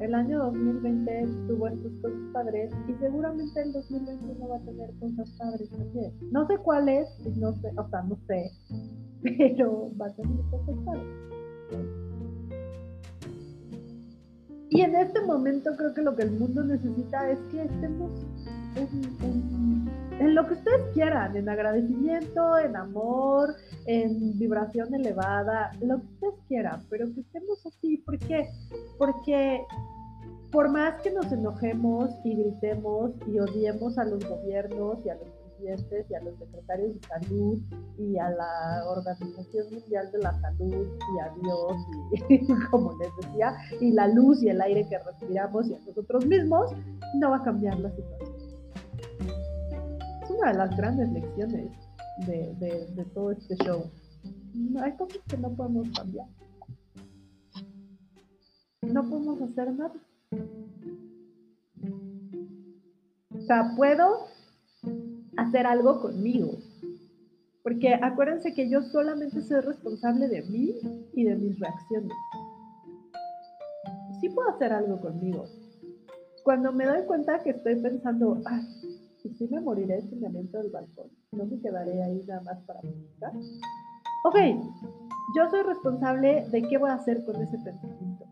[0.00, 5.30] el año 2020 tuvo estos cosas padres y seguramente el 2021 va a tener cosas
[5.38, 6.12] padres también.
[6.30, 8.50] No sé cuáles, no sé, o sea, no sé,
[9.22, 11.06] pero va a tener cosas padres.
[14.70, 18.10] Y en este momento creo que lo que el mundo necesita es que estemos
[18.76, 18.88] en,
[19.22, 19.63] en
[20.32, 23.54] lo que ustedes quieran, en agradecimiento, en amor,
[23.86, 27.98] en vibración elevada, lo que ustedes quieran, pero que estemos así.
[27.98, 28.48] ¿Por qué?
[28.98, 29.64] Porque
[30.54, 35.28] por más que nos enojemos y gritemos y odiemos a los gobiernos y a los
[35.28, 37.58] presidentes y a los secretarios de salud
[37.98, 43.56] y a la Organización Mundial de la Salud y a Dios y como les decía,
[43.80, 46.70] y la luz y el aire que respiramos y a nosotros mismos,
[47.18, 48.33] no va a cambiar la situación.
[50.38, 51.70] Una de las grandes lecciones
[52.26, 52.54] de,
[52.94, 53.90] de todo este show.
[54.82, 56.26] Hay cosas que no podemos cambiar.
[58.82, 59.94] No podemos hacer nada.
[63.34, 64.26] O sea, puedo
[65.36, 66.52] hacer algo conmigo.
[67.62, 70.74] Porque acuérdense que yo solamente soy responsable de mí
[71.14, 72.12] y de mis reacciones.
[74.20, 75.46] Sí puedo hacer algo conmigo.
[76.42, 78.62] Cuando me doy cuenta que estoy pensando, ay,
[79.24, 81.08] ¿y si me moriré si me aviento del balcón?
[81.32, 83.32] ¿No me quedaré ahí nada más para buscar?
[84.26, 84.36] Ok,
[85.36, 88.24] yo soy responsable de qué voy a hacer con ese pensamiento.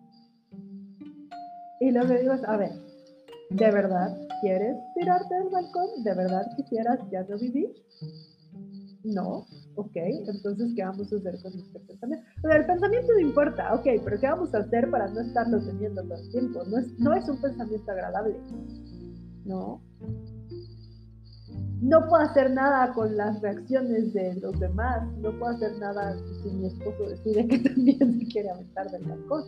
[1.80, 2.70] Y lo que digo es, a ver,
[3.54, 6.02] ¿De verdad quieres tirarte del balcón?
[6.02, 7.70] ¿De verdad quisieras ya no vivir?
[9.04, 12.26] No, ok, entonces ¿qué vamos a hacer con este pensamiento?
[12.38, 15.60] O sea, el pensamiento no importa, ok, pero ¿qué vamos a hacer para no estarlo
[15.60, 16.64] teniendo todo el tiempo?
[16.64, 18.36] No es, no es un pensamiento agradable,
[19.44, 19.82] ¿no?
[21.82, 26.50] No puedo hacer nada con las reacciones de los demás, no puedo hacer nada si
[26.50, 29.44] mi esposo decide que también se quiere aventar del balcón,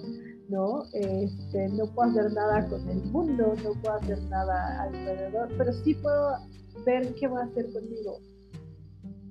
[0.49, 0.83] ¿no?
[0.95, 5.95] Este, no puedo hacer nada con el mundo, no puedo hacer nada alrededor, pero sí
[5.95, 6.39] puedo
[6.85, 8.19] ver qué va a hacer conmigo.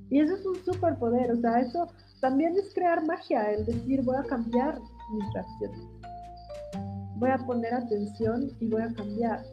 [0.09, 1.87] Y eso es un superpoder, o sea, eso
[2.21, 4.79] también es crear magia, el decir voy a cambiar
[5.13, 5.87] mis reacciones,
[7.17, 9.43] voy a poner atención y voy a cambiar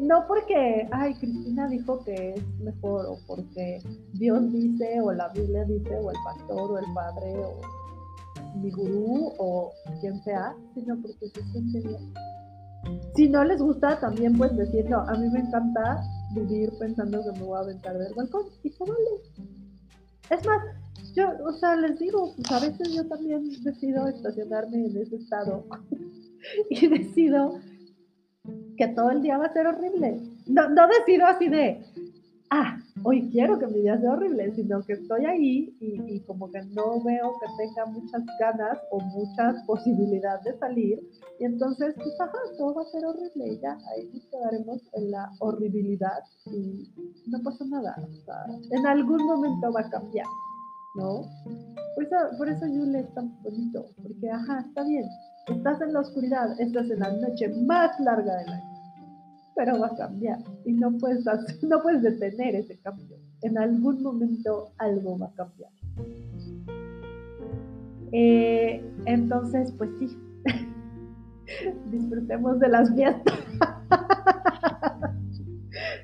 [0.00, 3.80] no porque, ay, Cristina dijo que es mejor, o porque
[4.14, 7.60] Dios dice, o la Biblia dice, o el pastor, o el padre, o
[8.60, 12.14] mi gurú, o quien sea, sino porque se siente bien.
[13.14, 16.02] Si no les gusta, también pueden decir, no, a mí me encanta
[16.34, 19.10] vivir pensando que me voy a aventar del balcón, y se vale.
[20.30, 20.62] Es más,
[21.14, 25.64] yo, o sea, les digo, pues a veces yo también decido estacionarme en ese estado
[26.70, 27.58] y decido
[28.76, 30.20] que todo el día va a ser horrible.
[30.46, 31.82] No, no decido así de,
[32.50, 36.62] ah, hoy quiero que mi día sea horrible, sino que estoy ahí y, como que
[36.62, 41.00] no veo que tenga muchas ganas o muchas posibilidades de salir.
[41.38, 45.10] Y entonces, pues, ajá, todo va a ser horrible y ya, ahí nos quedaremos en
[45.10, 46.88] la horribilidad y
[47.26, 47.96] no pasa nada.
[47.98, 50.26] O sea, en algún momento va a cambiar,
[50.96, 51.22] ¿no?
[51.94, 55.04] Por eso, por eso Yule es tan bonito, porque, ajá, está bien,
[55.46, 58.64] Estás en la oscuridad, estás en la noche más larga del año,
[59.54, 61.24] pero va a cambiar y no puedes,
[61.62, 63.16] no puedes detener ese cambio.
[63.42, 65.70] En algún momento algo va a cambiar.
[68.10, 70.18] Eh, entonces, pues sí,
[71.92, 73.38] disfrutemos de las fiestas.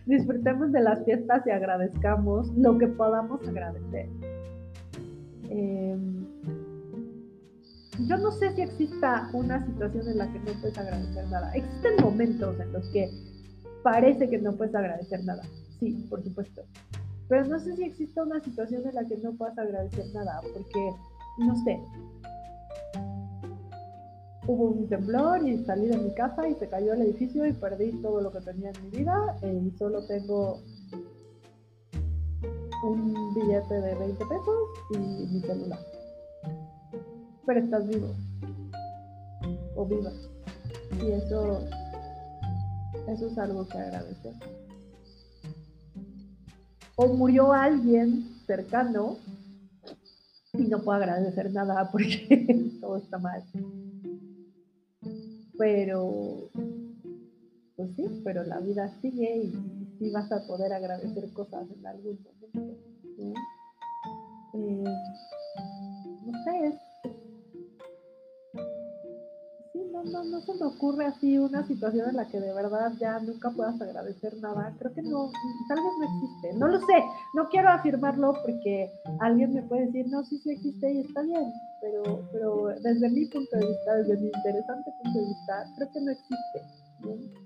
[0.07, 4.09] disfrutemos de las fiestas y agradezcamos lo que podamos agradecer.
[5.51, 5.97] Eh,
[8.01, 11.53] yo no sé si exista una situación en la que no puedes agradecer nada.
[11.55, 13.11] Existen momentos en los que
[13.83, 15.43] parece que no puedes agradecer nada.
[15.79, 16.63] Sí, por supuesto.
[17.29, 20.93] Pero no sé si exista una situación en la que no puedas agradecer nada, porque,
[21.39, 21.81] no sé,
[24.47, 27.93] hubo un temblor y salí de mi casa y se cayó el edificio y perdí
[28.03, 30.61] todo lo que tenía en mi vida y solo tengo
[32.85, 35.92] un billete de 20 pesos y mi celular
[37.47, 38.15] pero estás vivo
[39.77, 40.13] o viva.
[41.03, 41.61] Y eso,
[43.09, 44.35] eso es algo que agradecer.
[46.97, 49.17] O murió alguien cercano
[50.53, 53.43] y no puedo agradecer nada porque todo está mal.
[55.59, 56.51] Pero,
[57.77, 62.19] pues sí, pero la vida sigue y sí vas a poder agradecer cosas en algún
[62.23, 62.79] momento.
[64.55, 64.85] Eh,
[66.27, 66.79] no sé,
[70.05, 73.51] no, no se me ocurre así una situación en la que de verdad ya nunca
[73.51, 74.75] puedas agradecer nada.
[74.79, 75.31] Creo que no,
[75.69, 76.59] tal vez no existe.
[76.59, 80.93] No lo sé, no quiero afirmarlo porque alguien me puede decir, no, sí, sí existe
[80.93, 81.53] y está bien.
[81.81, 86.01] Pero, pero desde mi punto de vista, desde mi interesante punto de vista, creo que
[86.01, 87.43] no existe.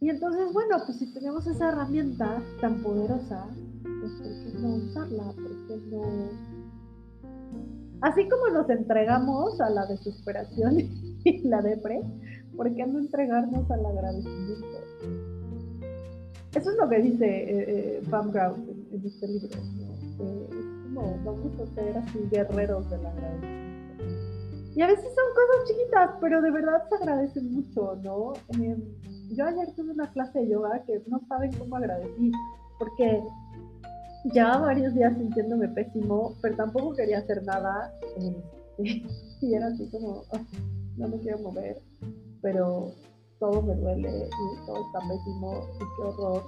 [0.00, 3.46] Y entonces, bueno, pues si tenemos esa herramienta tan poderosa,
[3.82, 5.24] pues ¿por qué no usarla?
[5.24, 6.49] ¿Por qué no
[8.02, 10.78] Así como nos entregamos a la desesperación
[11.24, 12.02] y la depre,
[12.56, 14.66] ¿por qué no entregarnos al agradecimiento?
[16.54, 18.58] Eso es lo que dice eh, eh Pam Grouse
[18.92, 19.48] en, este libro.
[19.48, 23.60] Es como vamos a ser así guerreros del agradecimiento.
[24.74, 28.32] Y a veces son cosas chiquitas, pero de verdad se agradecen mucho, ¿no?
[28.60, 28.76] Eh,
[29.32, 32.32] yo ayer tuve una clase de yoga que no saben cómo agradecí,
[32.78, 33.22] porque
[34.24, 37.92] ya varios días sintiéndome pésimo, pero tampoco quería hacer nada.
[38.78, 39.02] Este,
[39.40, 40.24] y era así como,
[40.96, 41.80] no me quiero mover,
[42.42, 42.92] pero
[43.38, 46.42] todo me duele y todo está pésimo y qué horror.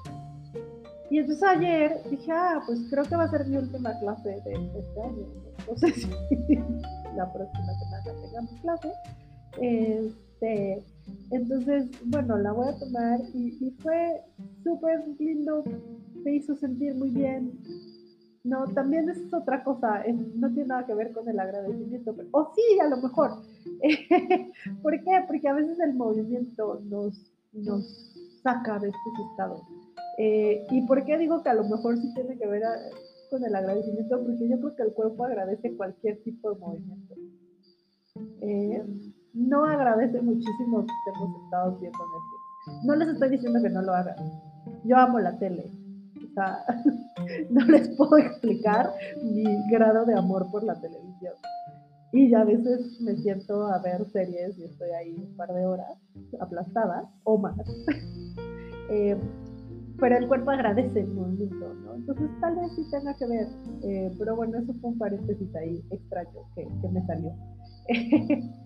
[1.10, 4.52] Y entonces ayer dije, ah, pues creo que va a ser mi última clase de,
[4.54, 5.26] este año.
[5.68, 6.08] No sé si
[7.14, 8.92] la próxima semana tengamos clase.
[10.43, 10.84] Este,
[11.30, 14.22] entonces, bueno, la voy a tomar y, y fue
[14.64, 15.62] súper lindo,
[16.24, 17.53] me hizo sentir muy bien.
[18.45, 20.03] No, también es otra cosa,
[20.34, 23.30] no tiene nada que ver con el agradecimiento, o sí, a lo mejor.
[24.82, 25.24] ¿Por qué?
[25.28, 29.61] Porque a veces el movimiento nos, nos saca de estos estados.
[30.18, 32.62] Eh, ¿Y por qué digo que a lo mejor sí tiene que ver
[33.30, 34.20] con el agradecimiento?
[34.24, 37.14] Porque yo creo que el cuerpo agradece cualquier tipo de movimiento.
[38.40, 38.82] Eh,
[39.34, 42.84] no agradece muchísimo que estemos sentados viendo Netflix.
[42.84, 44.16] No les estoy diciendo que no lo hagan.
[44.84, 45.70] Yo amo la tele.
[46.16, 46.58] O sea,
[47.50, 48.90] no les puedo explicar
[49.22, 51.34] mi grado de amor por la televisión.
[52.12, 55.64] Y ya a veces me siento a ver series y estoy ahí un par de
[55.66, 55.96] horas
[56.40, 57.56] aplastada o más.
[58.90, 59.16] eh,
[59.98, 61.94] pero el cuerpo agradece el movimiento, ¿no?
[61.94, 63.46] Entonces tal vez sí tenga que ver,
[63.82, 67.32] eh, pero bueno, eso fue un paréntesis ahí extraño que, que me salió.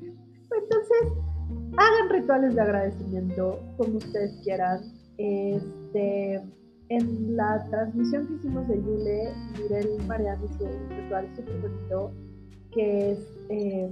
[2.06, 4.80] Hagan rituales de agradecimiento como ustedes quieran.
[5.18, 6.42] Este,
[6.88, 12.12] en la transmisión que hicimos de Yule, Mirel Mariano hizo un ritual súper bonito
[12.72, 13.90] que es eh,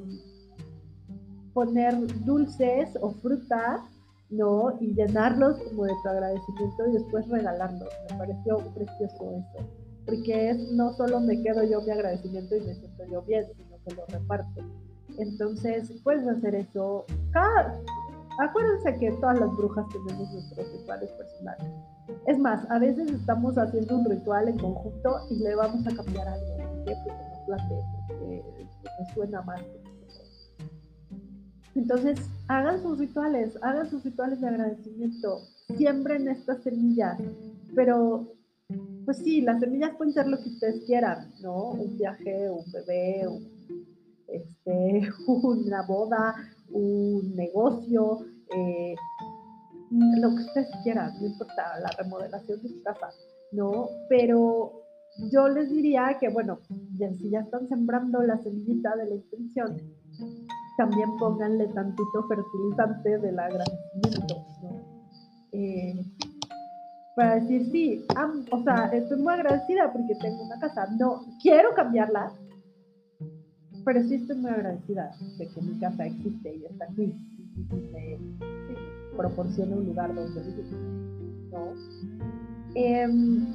[1.55, 1.95] poner
[2.25, 3.83] dulces o fruta
[4.31, 4.77] ¿no?
[4.81, 7.89] Y llenarlos como de tu agradecimiento y después regalarlos.
[8.11, 9.69] Me pareció precioso eso.
[10.07, 13.77] Porque es no solo me quedo yo mi agradecimiento y me siento yo bien, sino
[13.87, 14.63] que lo reparto.
[15.19, 17.05] Entonces, puedes hacer eso.
[17.31, 17.81] Cada...
[18.39, 21.67] Acuérdense que todas las brujas tenemos nuestros rituales personales.
[22.27, 26.29] Es más, a veces estamos haciendo un ritual en conjunto y le vamos a cambiar
[26.29, 26.57] algo.
[26.85, 29.45] Porque porque suena.
[31.75, 32.19] Entonces,
[32.49, 35.41] hagan sus rituales, hagan sus rituales de agradecimiento,
[35.77, 37.19] siembren estas semillas,
[37.75, 38.33] pero
[39.05, 41.71] pues sí, las semillas pueden ser lo que ustedes quieran, ¿no?
[41.71, 43.27] Un viaje, un bebé,
[44.29, 46.35] este, una boda,
[46.75, 48.19] un negocio,
[48.55, 48.95] eh,
[49.91, 53.11] lo que ustedes quieran, no importa, la remodelación de su casa,
[53.53, 53.89] ¿no?
[54.09, 54.73] Pero
[55.31, 59.81] yo les diría que, bueno, si ya están sembrando la semillita de la intención,
[60.77, 64.95] también pónganle tantito fertilizante del agradecimiento, ¿no?
[65.53, 66.05] Eh,
[67.15, 68.05] para decir, sí,
[68.51, 70.89] o sea, estoy muy agradecida porque tengo una casa.
[70.99, 72.33] No, quiero cambiarla,
[73.85, 77.15] pero sí estoy muy agradecida de que mi casa existe y está aquí
[77.57, 78.19] y me
[79.17, 80.73] proporciona un lugar donde vivir,
[81.53, 81.75] ¿no?
[82.75, 83.47] Em,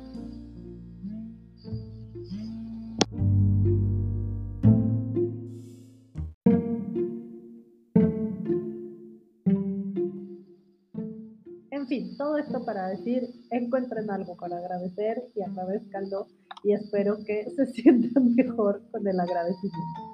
[11.90, 16.28] fin, todo esto para decir, encuentren algo para agradecer y agradezcanlo
[16.64, 20.09] y espero que se sientan mejor con el agradecimiento.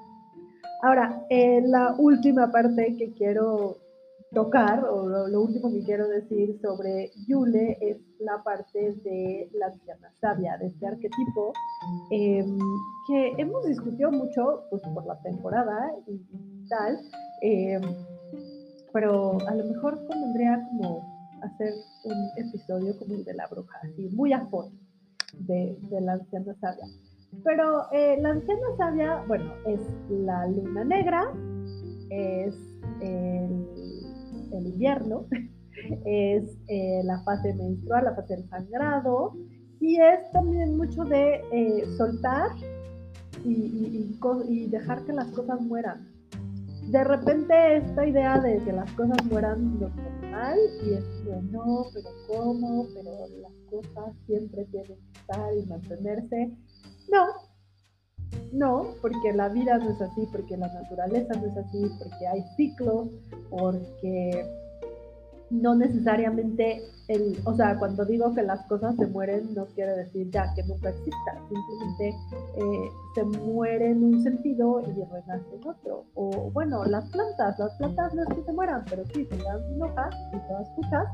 [0.81, 3.77] Ahora, eh, la última parte que quiero
[4.33, 10.11] tocar, o lo, último que quiero decir sobre Yule es la parte de la anciana
[10.19, 11.53] sabia, de este arquetipo,
[12.11, 12.57] em,
[13.07, 16.19] que hemos discutido mucho pues, por la temporada y,
[16.67, 16.99] tal,
[17.41, 17.81] em,
[18.91, 21.01] pero a lo mejor convendría como
[21.41, 21.73] hacer
[22.03, 24.75] un episodio como el de la bruja, así muy a fondo
[25.39, 26.85] de, la anciana sabia.
[27.43, 29.79] Pero eh, la anciana sabia, bueno, es
[30.09, 31.31] la luna negra,
[32.09, 32.55] es
[33.01, 33.65] el,
[34.51, 35.25] invierno,
[36.05, 39.33] es eh, la fase menstrual, la fase del sangrado,
[39.79, 42.49] y es también mucho de eh, soltar
[43.43, 44.17] y,
[44.49, 46.07] y, dejar que las cosas mueran.
[46.89, 49.91] De repente esta idea de que las cosas mueran nos
[50.83, 52.87] y es bueno, pero ¿cómo?
[52.93, 53.11] Pero
[53.41, 56.51] las cosas siempre tienen que estar y mantenerse.
[57.09, 57.27] No,
[58.51, 62.43] no, porque la vida no es así, porque la naturaleza no es así, porque hay
[62.55, 63.09] ciclos,
[63.49, 64.45] porque
[65.61, 70.29] no necesariamente, el, o sea, cuando digo que las cosas se mueren, no quiere decir
[70.31, 72.09] ya que nunca existan, simplemente
[72.57, 76.05] eh, se muere en un sentido y renace en otro.
[76.15, 79.81] O bueno, las plantas, las plantas no es que se mueran, pero sí, se dan
[79.81, 81.05] hojas y todas escuchas,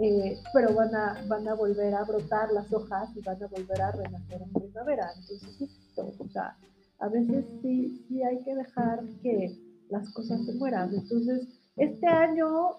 [0.00, 3.82] eh, pero van a, van a volver a brotar las hojas y van a volver
[3.82, 5.10] a renacer en primavera.
[5.20, 6.56] Entonces, o sea,
[7.00, 9.56] a veces sí, sí hay que dejar que
[9.88, 10.94] las cosas se mueran.
[10.94, 12.76] Entonces, este año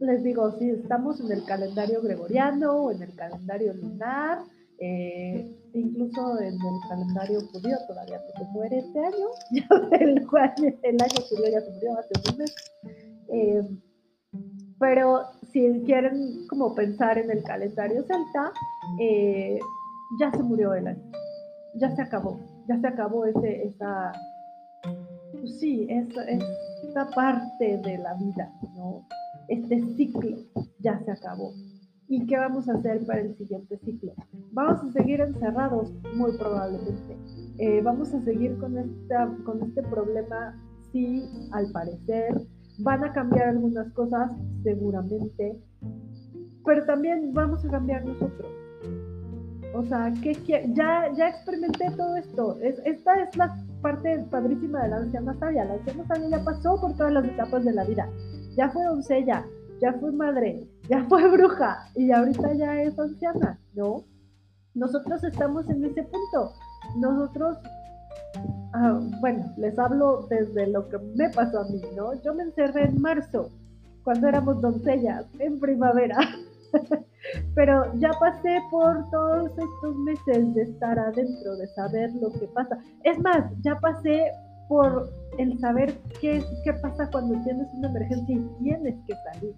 [0.00, 4.38] les digo, si estamos en el calendario gregoriano o en el calendario lunar,
[4.78, 9.28] eh, incluso en el calendario judío todavía se muere este año,
[9.92, 12.54] el, año judío ya se murió hace un mes.
[13.28, 13.62] Eh,
[14.78, 15.22] pero
[15.52, 18.52] si quieren como pensar en el calendario celta,
[19.00, 19.58] eh,
[20.18, 21.02] ya se murió el año,
[21.76, 24.12] ya se acabó, ya se acabó ese, esa,
[25.32, 29.06] pues sí, esa, esta parte de la vida, ¿no?
[29.48, 30.36] Este ciclo
[30.80, 31.52] ya se acabó.
[32.08, 34.12] ¿Y qué vamos a hacer para el siguiente ciclo?
[34.52, 37.16] Vamos a seguir encerrados, muy probablemente.
[37.58, 40.60] Eh, vamos a seguir con, esta, con este problema,
[40.92, 42.40] sí, al parecer.
[42.78, 44.32] Van a cambiar algunas cosas,
[44.62, 45.58] seguramente,
[46.64, 48.50] pero también vamos a cambiar nosotros.
[49.74, 50.34] O sea, que,
[50.74, 52.58] ya, ya experimenté todo esto.
[52.60, 55.64] Es, esta es la parte padrísima de la anciana sabia.
[55.64, 58.08] La anciana sabia ya pasó por todas las etapas de la vida.
[58.56, 59.44] Ya fue doncella,
[59.80, 64.04] ya fue madre, ya fue bruja y ahorita ya es anciana, ¿no?
[64.74, 66.52] Nosotros estamos en ese punto.
[66.96, 67.58] Nosotros,
[68.72, 72.20] ah, bueno, les hablo desde lo que me pasó a mí, ¿no?
[72.22, 73.50] Yo me encerré en marzo,
[74.02, 76.18] cuando éramos doncellas, en primavera.
[77.54, 82.78] Pero ya pasé por todos estos meses de estar adentro, de saber lo que pasa.
[83.04, 84.32] Es más, ya pasé
[84.68, 89.54] por el saber qué, qué pasa cuando tienes una emergencia y tienes que salir.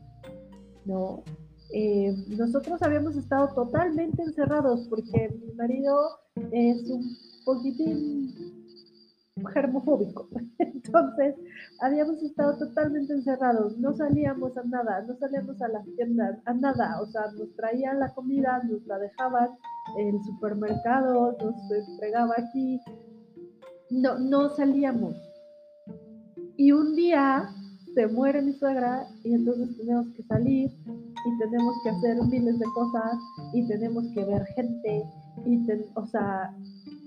[0.87, 1.23] ¿no?
[1.73, 6.21] Eh, nosotros habíamos estado totalmente encerrados porque mi marido
[6.53, 8.33] es un poquitín
[9.53, 10.29] germofóbico.
[10.59, 11.35] Entonces,
[11.81, 17.01] habíamos estado totalmente encerrados, no salíamos a nada, no salíamos a las tiendas, a nada.
[17.03, 19.51] O sea, nos traían la comida, nos la dejaban
[19.99, 22.81] el supermercado, nos entregaba aquí.
[23.91, 25.17] No, no salíamos.
[26.57, 27.51] Y un día
[27.95, 32.67] se muere mi suegra y entonces tenemos que salir y tenemos que hacer miles de
[32.75, 33.19] cosas
[33.53, 35.05] y tenemos que ver gente
[35.45, 35.61] y
[35.95, 36.55] o sea,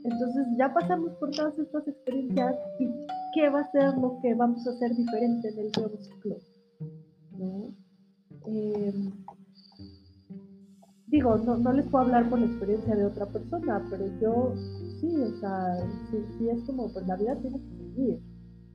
[0.04, 2.88] entonces ya pasamos por todas estas experiencias y
[3.34, 6.38] qué va a ser lo que vamos a hacer diferente en el nuevo ciclo.
[8.45, 9.12] Em,
[11.08, 14.54] digo, no, no, les puedo hablar por la experiencia de otra persona, pero yo
[15.00, 15.78] sí, o sea,
[16.10, 18.28] sí, sí es como, pues la vida tiene que seguir.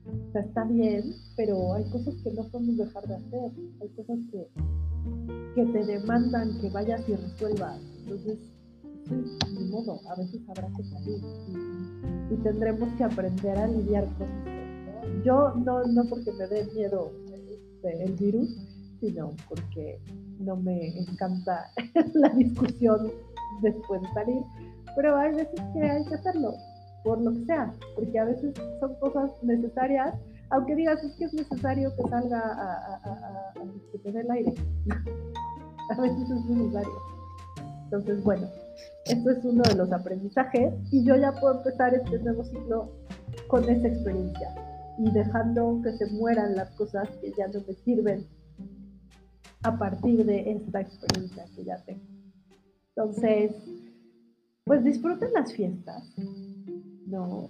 [0.05, 3.51] O está bien, pero hay cosas que no podemos dejar de hacer.
[3.81, 4.47] Hay cosas que,
[5.55, 7.79] que te demandan que vayas y resuelvas.
[8.03, 8.37] Entonces,
[9.07, 9.15] sí,
[9.53, 11.21] ni modo, a veces habrá que salir
[12.31, 15.23] y, tendremos que aprender a lidiar con eso.
[15.23, 17.11] Yo no, no porque me dé miedo
[17.49, 18.49] este, el virus,
[18.99, 19.99] sino porque
[20.39, 21.71] no me encanta
[22.13, 23.11] la discusión
[23.61, 24.41] después de salir,
[24.95, 26.53] pero hay veces que hay que hacerlo
[27.05, 30.15] por lo que sea, porque a veces son cosas necesarias,
[30.49, 33.53] aunque digas es que es necesario que salga a, a,
[34.03, 34.53] tener el aire,
[35.91, 36.93] a veces es necesario.
[37.83, 38.47] Entonces, bueno,
[39.05, 42.91] esto es uno de los aprendizajes y yo ya puedo empezar este nuevo ciclo
[43.47, 44.55] con esa experiencia
[44.97, 48.25] y dejando que se mueran las cosas que ya no me sirven
[49.61, 52.03] a partir de esta experiencia que ya tengo.
[52.95, 53.51] Entonces,
[54.63, 56.03] pues disfruten las fiestas,
[57.05, 57.47] ¿no?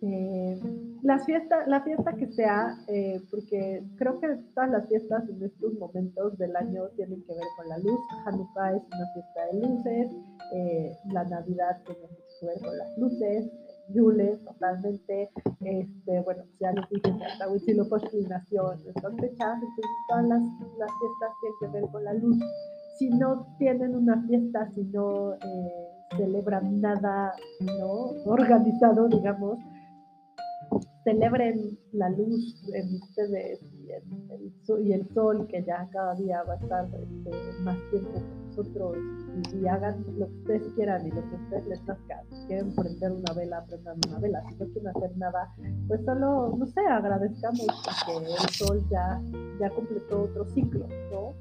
[0.00, 0.58] Este,
[1.02, 5.74] las fiestas, la fiesta que sea, eh, porque creo que todas las fiestas en estos
[5.74, 8.00] momentos del año tienen que ver con la luz.
[8.26, 10.10] Hanukkah es una fiesta de luces,
[10.54, 12.08] eh, la Navidad tiene
[12.40, 13.50] que ver con las luces,
[13.94, 15.30] Yule totalmente,
[15.60, 20.42] este, bueno, ya les dije que hasta Huitzilopochtli nació en estas fechas, entonces todas las,
[20.78, 22.36] las, fiestas tienen que ver con la luz.
[22.98, 25.34] Si no tienen una fiesta, si no...
[25.34, 28.12] Eh, celebran nada ¿no?
[28.24, 29.58] organizado, digamos,
[31.04, 36.86] celebren la luz en ustedes y, el, sol, que ya cada día va a estar
[36.86, 38.96] este, más tiempo con nosotros
[39.54, 42.22] y, hagan lo que ustedes quieran y lo que ustedes les nazca.
[42.30, 44.42] Si quieren prender una vela, prendan una vela.
[44.48, 45.54] Si no quieren hacer nada,
[45.86, 47.66] pues solo, no sé, agradezcamos
[48.04, 49.20] que el sol ya,
[49.60, 51.34] ya completó otro ciclo, ¿no?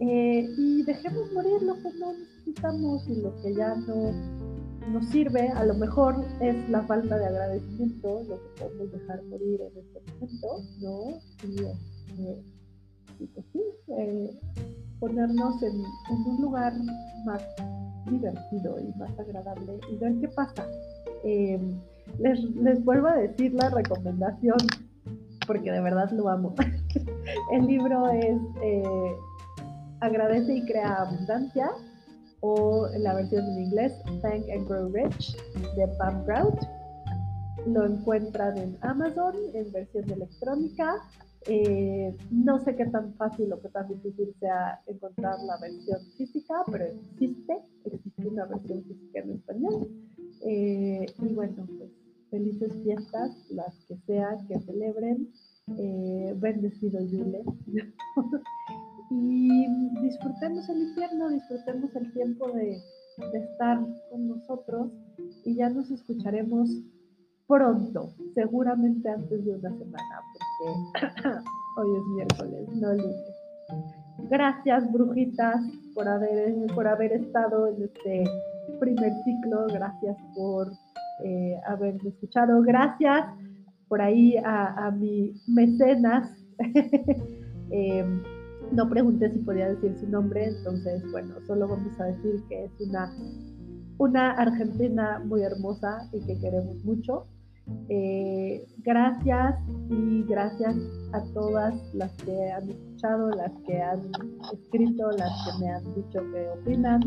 [0.00, 4.12] Eh, y dejemos morir lo que no necesitamos y lo que ya no
[4.92, 5.48] nos sirve.
[5.48, 10.00] A lo mejor es la falta de agradecimiento lo que podemos dejar morir en este
[10.12, 10.48] momento,
[10.80, 11.20] ¿no?
[11.48, 13.62] Y, este, pues sí,
[13.98, 14.40] eh,
[14.98, 15.82] ponernos en,
[16.26, 16.72] un lugar
[17.24, 17.42] más
[18.10, 20.66] divertido y más agradable y ver qué pasa.
[21.24, 21.58] Eh,
[22.18, 24.58] les, les vuelvo a decir la recomendación
[25.46, 26.54] porque de verdad lo amo.
[27.52, 28.38] El libro es
[30.00, 31.70] Agradece y crea abundancia,
[32.40, 35.36] o la versión en inglés Thank and Grow Rich
[35.76, 36.60] de Pam Grout.
[37.66, 40.96] Lo encuentran en Amazon en versión electrónica.
[41.46, 46.54] Eh, no sé qué tan fácil o qué tan difícil sea encontrar la versión física,
[46.70, 49.88] pero existe, existe una versión física en español.
[50.46, 51.90] Eh, y bueno, pues
[52.30, 55.30] felices fiestas, las que sean, que celebren.
[55.78, 57.42] Eh, bendecido Yule.
[59.10, 59.66] y
[60.00, 62.78] disfrutemos el invierno, disfrutemos el tiempo de,
[63.32, 63.78] estar
[64.10, 64.90] con nosotros
[65.44, 66.68] y ya nos escucharemos
[67.46, 71.28] pronto, seguramente antes de una semana, porque
[71.76, 73.34] hoy es miércoles, no lunes.
[74.30, 75.60] Gracias, brujitas,
[75.94, 78.24] por haber, por haber estado en este
[78.80, 79.66] primer ciclo.
[79.68, 80.72] Gracias por
[81.22, 82.62] eh, haberme escuchado.
[82.62, 83.26] Gracias
[83.88, 86.30] por ahí a, mi mecenas.
[87.70, 88.22] Em,
[88.72, 92.72] no pregunté si podía decir su nombre, entonces, bueno, solo vamos a decir que es
[92.80, 93.12] una,
[93.98, 97.26] una argentina muy hermosa y que queremos mucho.
[97.88, 99.56] Eh, gracias
[99.88, 100.76] y gracias
[101.12, 104.00] a todas las que han escuchado, las que han
[104.52, 107.00] escrito, las que me han dicho que opinan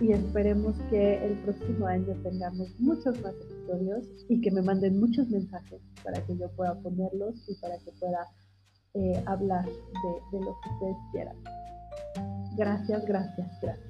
[0.00, 5.28] y esperemos que el próximo año tengamos muchos más episodios y que me manden muchos
[5.28, 8.26] mensajes para que yo pueda ponerlos y para que pueda
[8.94, 11.36] eh, hablar de, de lo que ustedes quieran.
[12.56, 13.89] Gracias, gracias, gracias.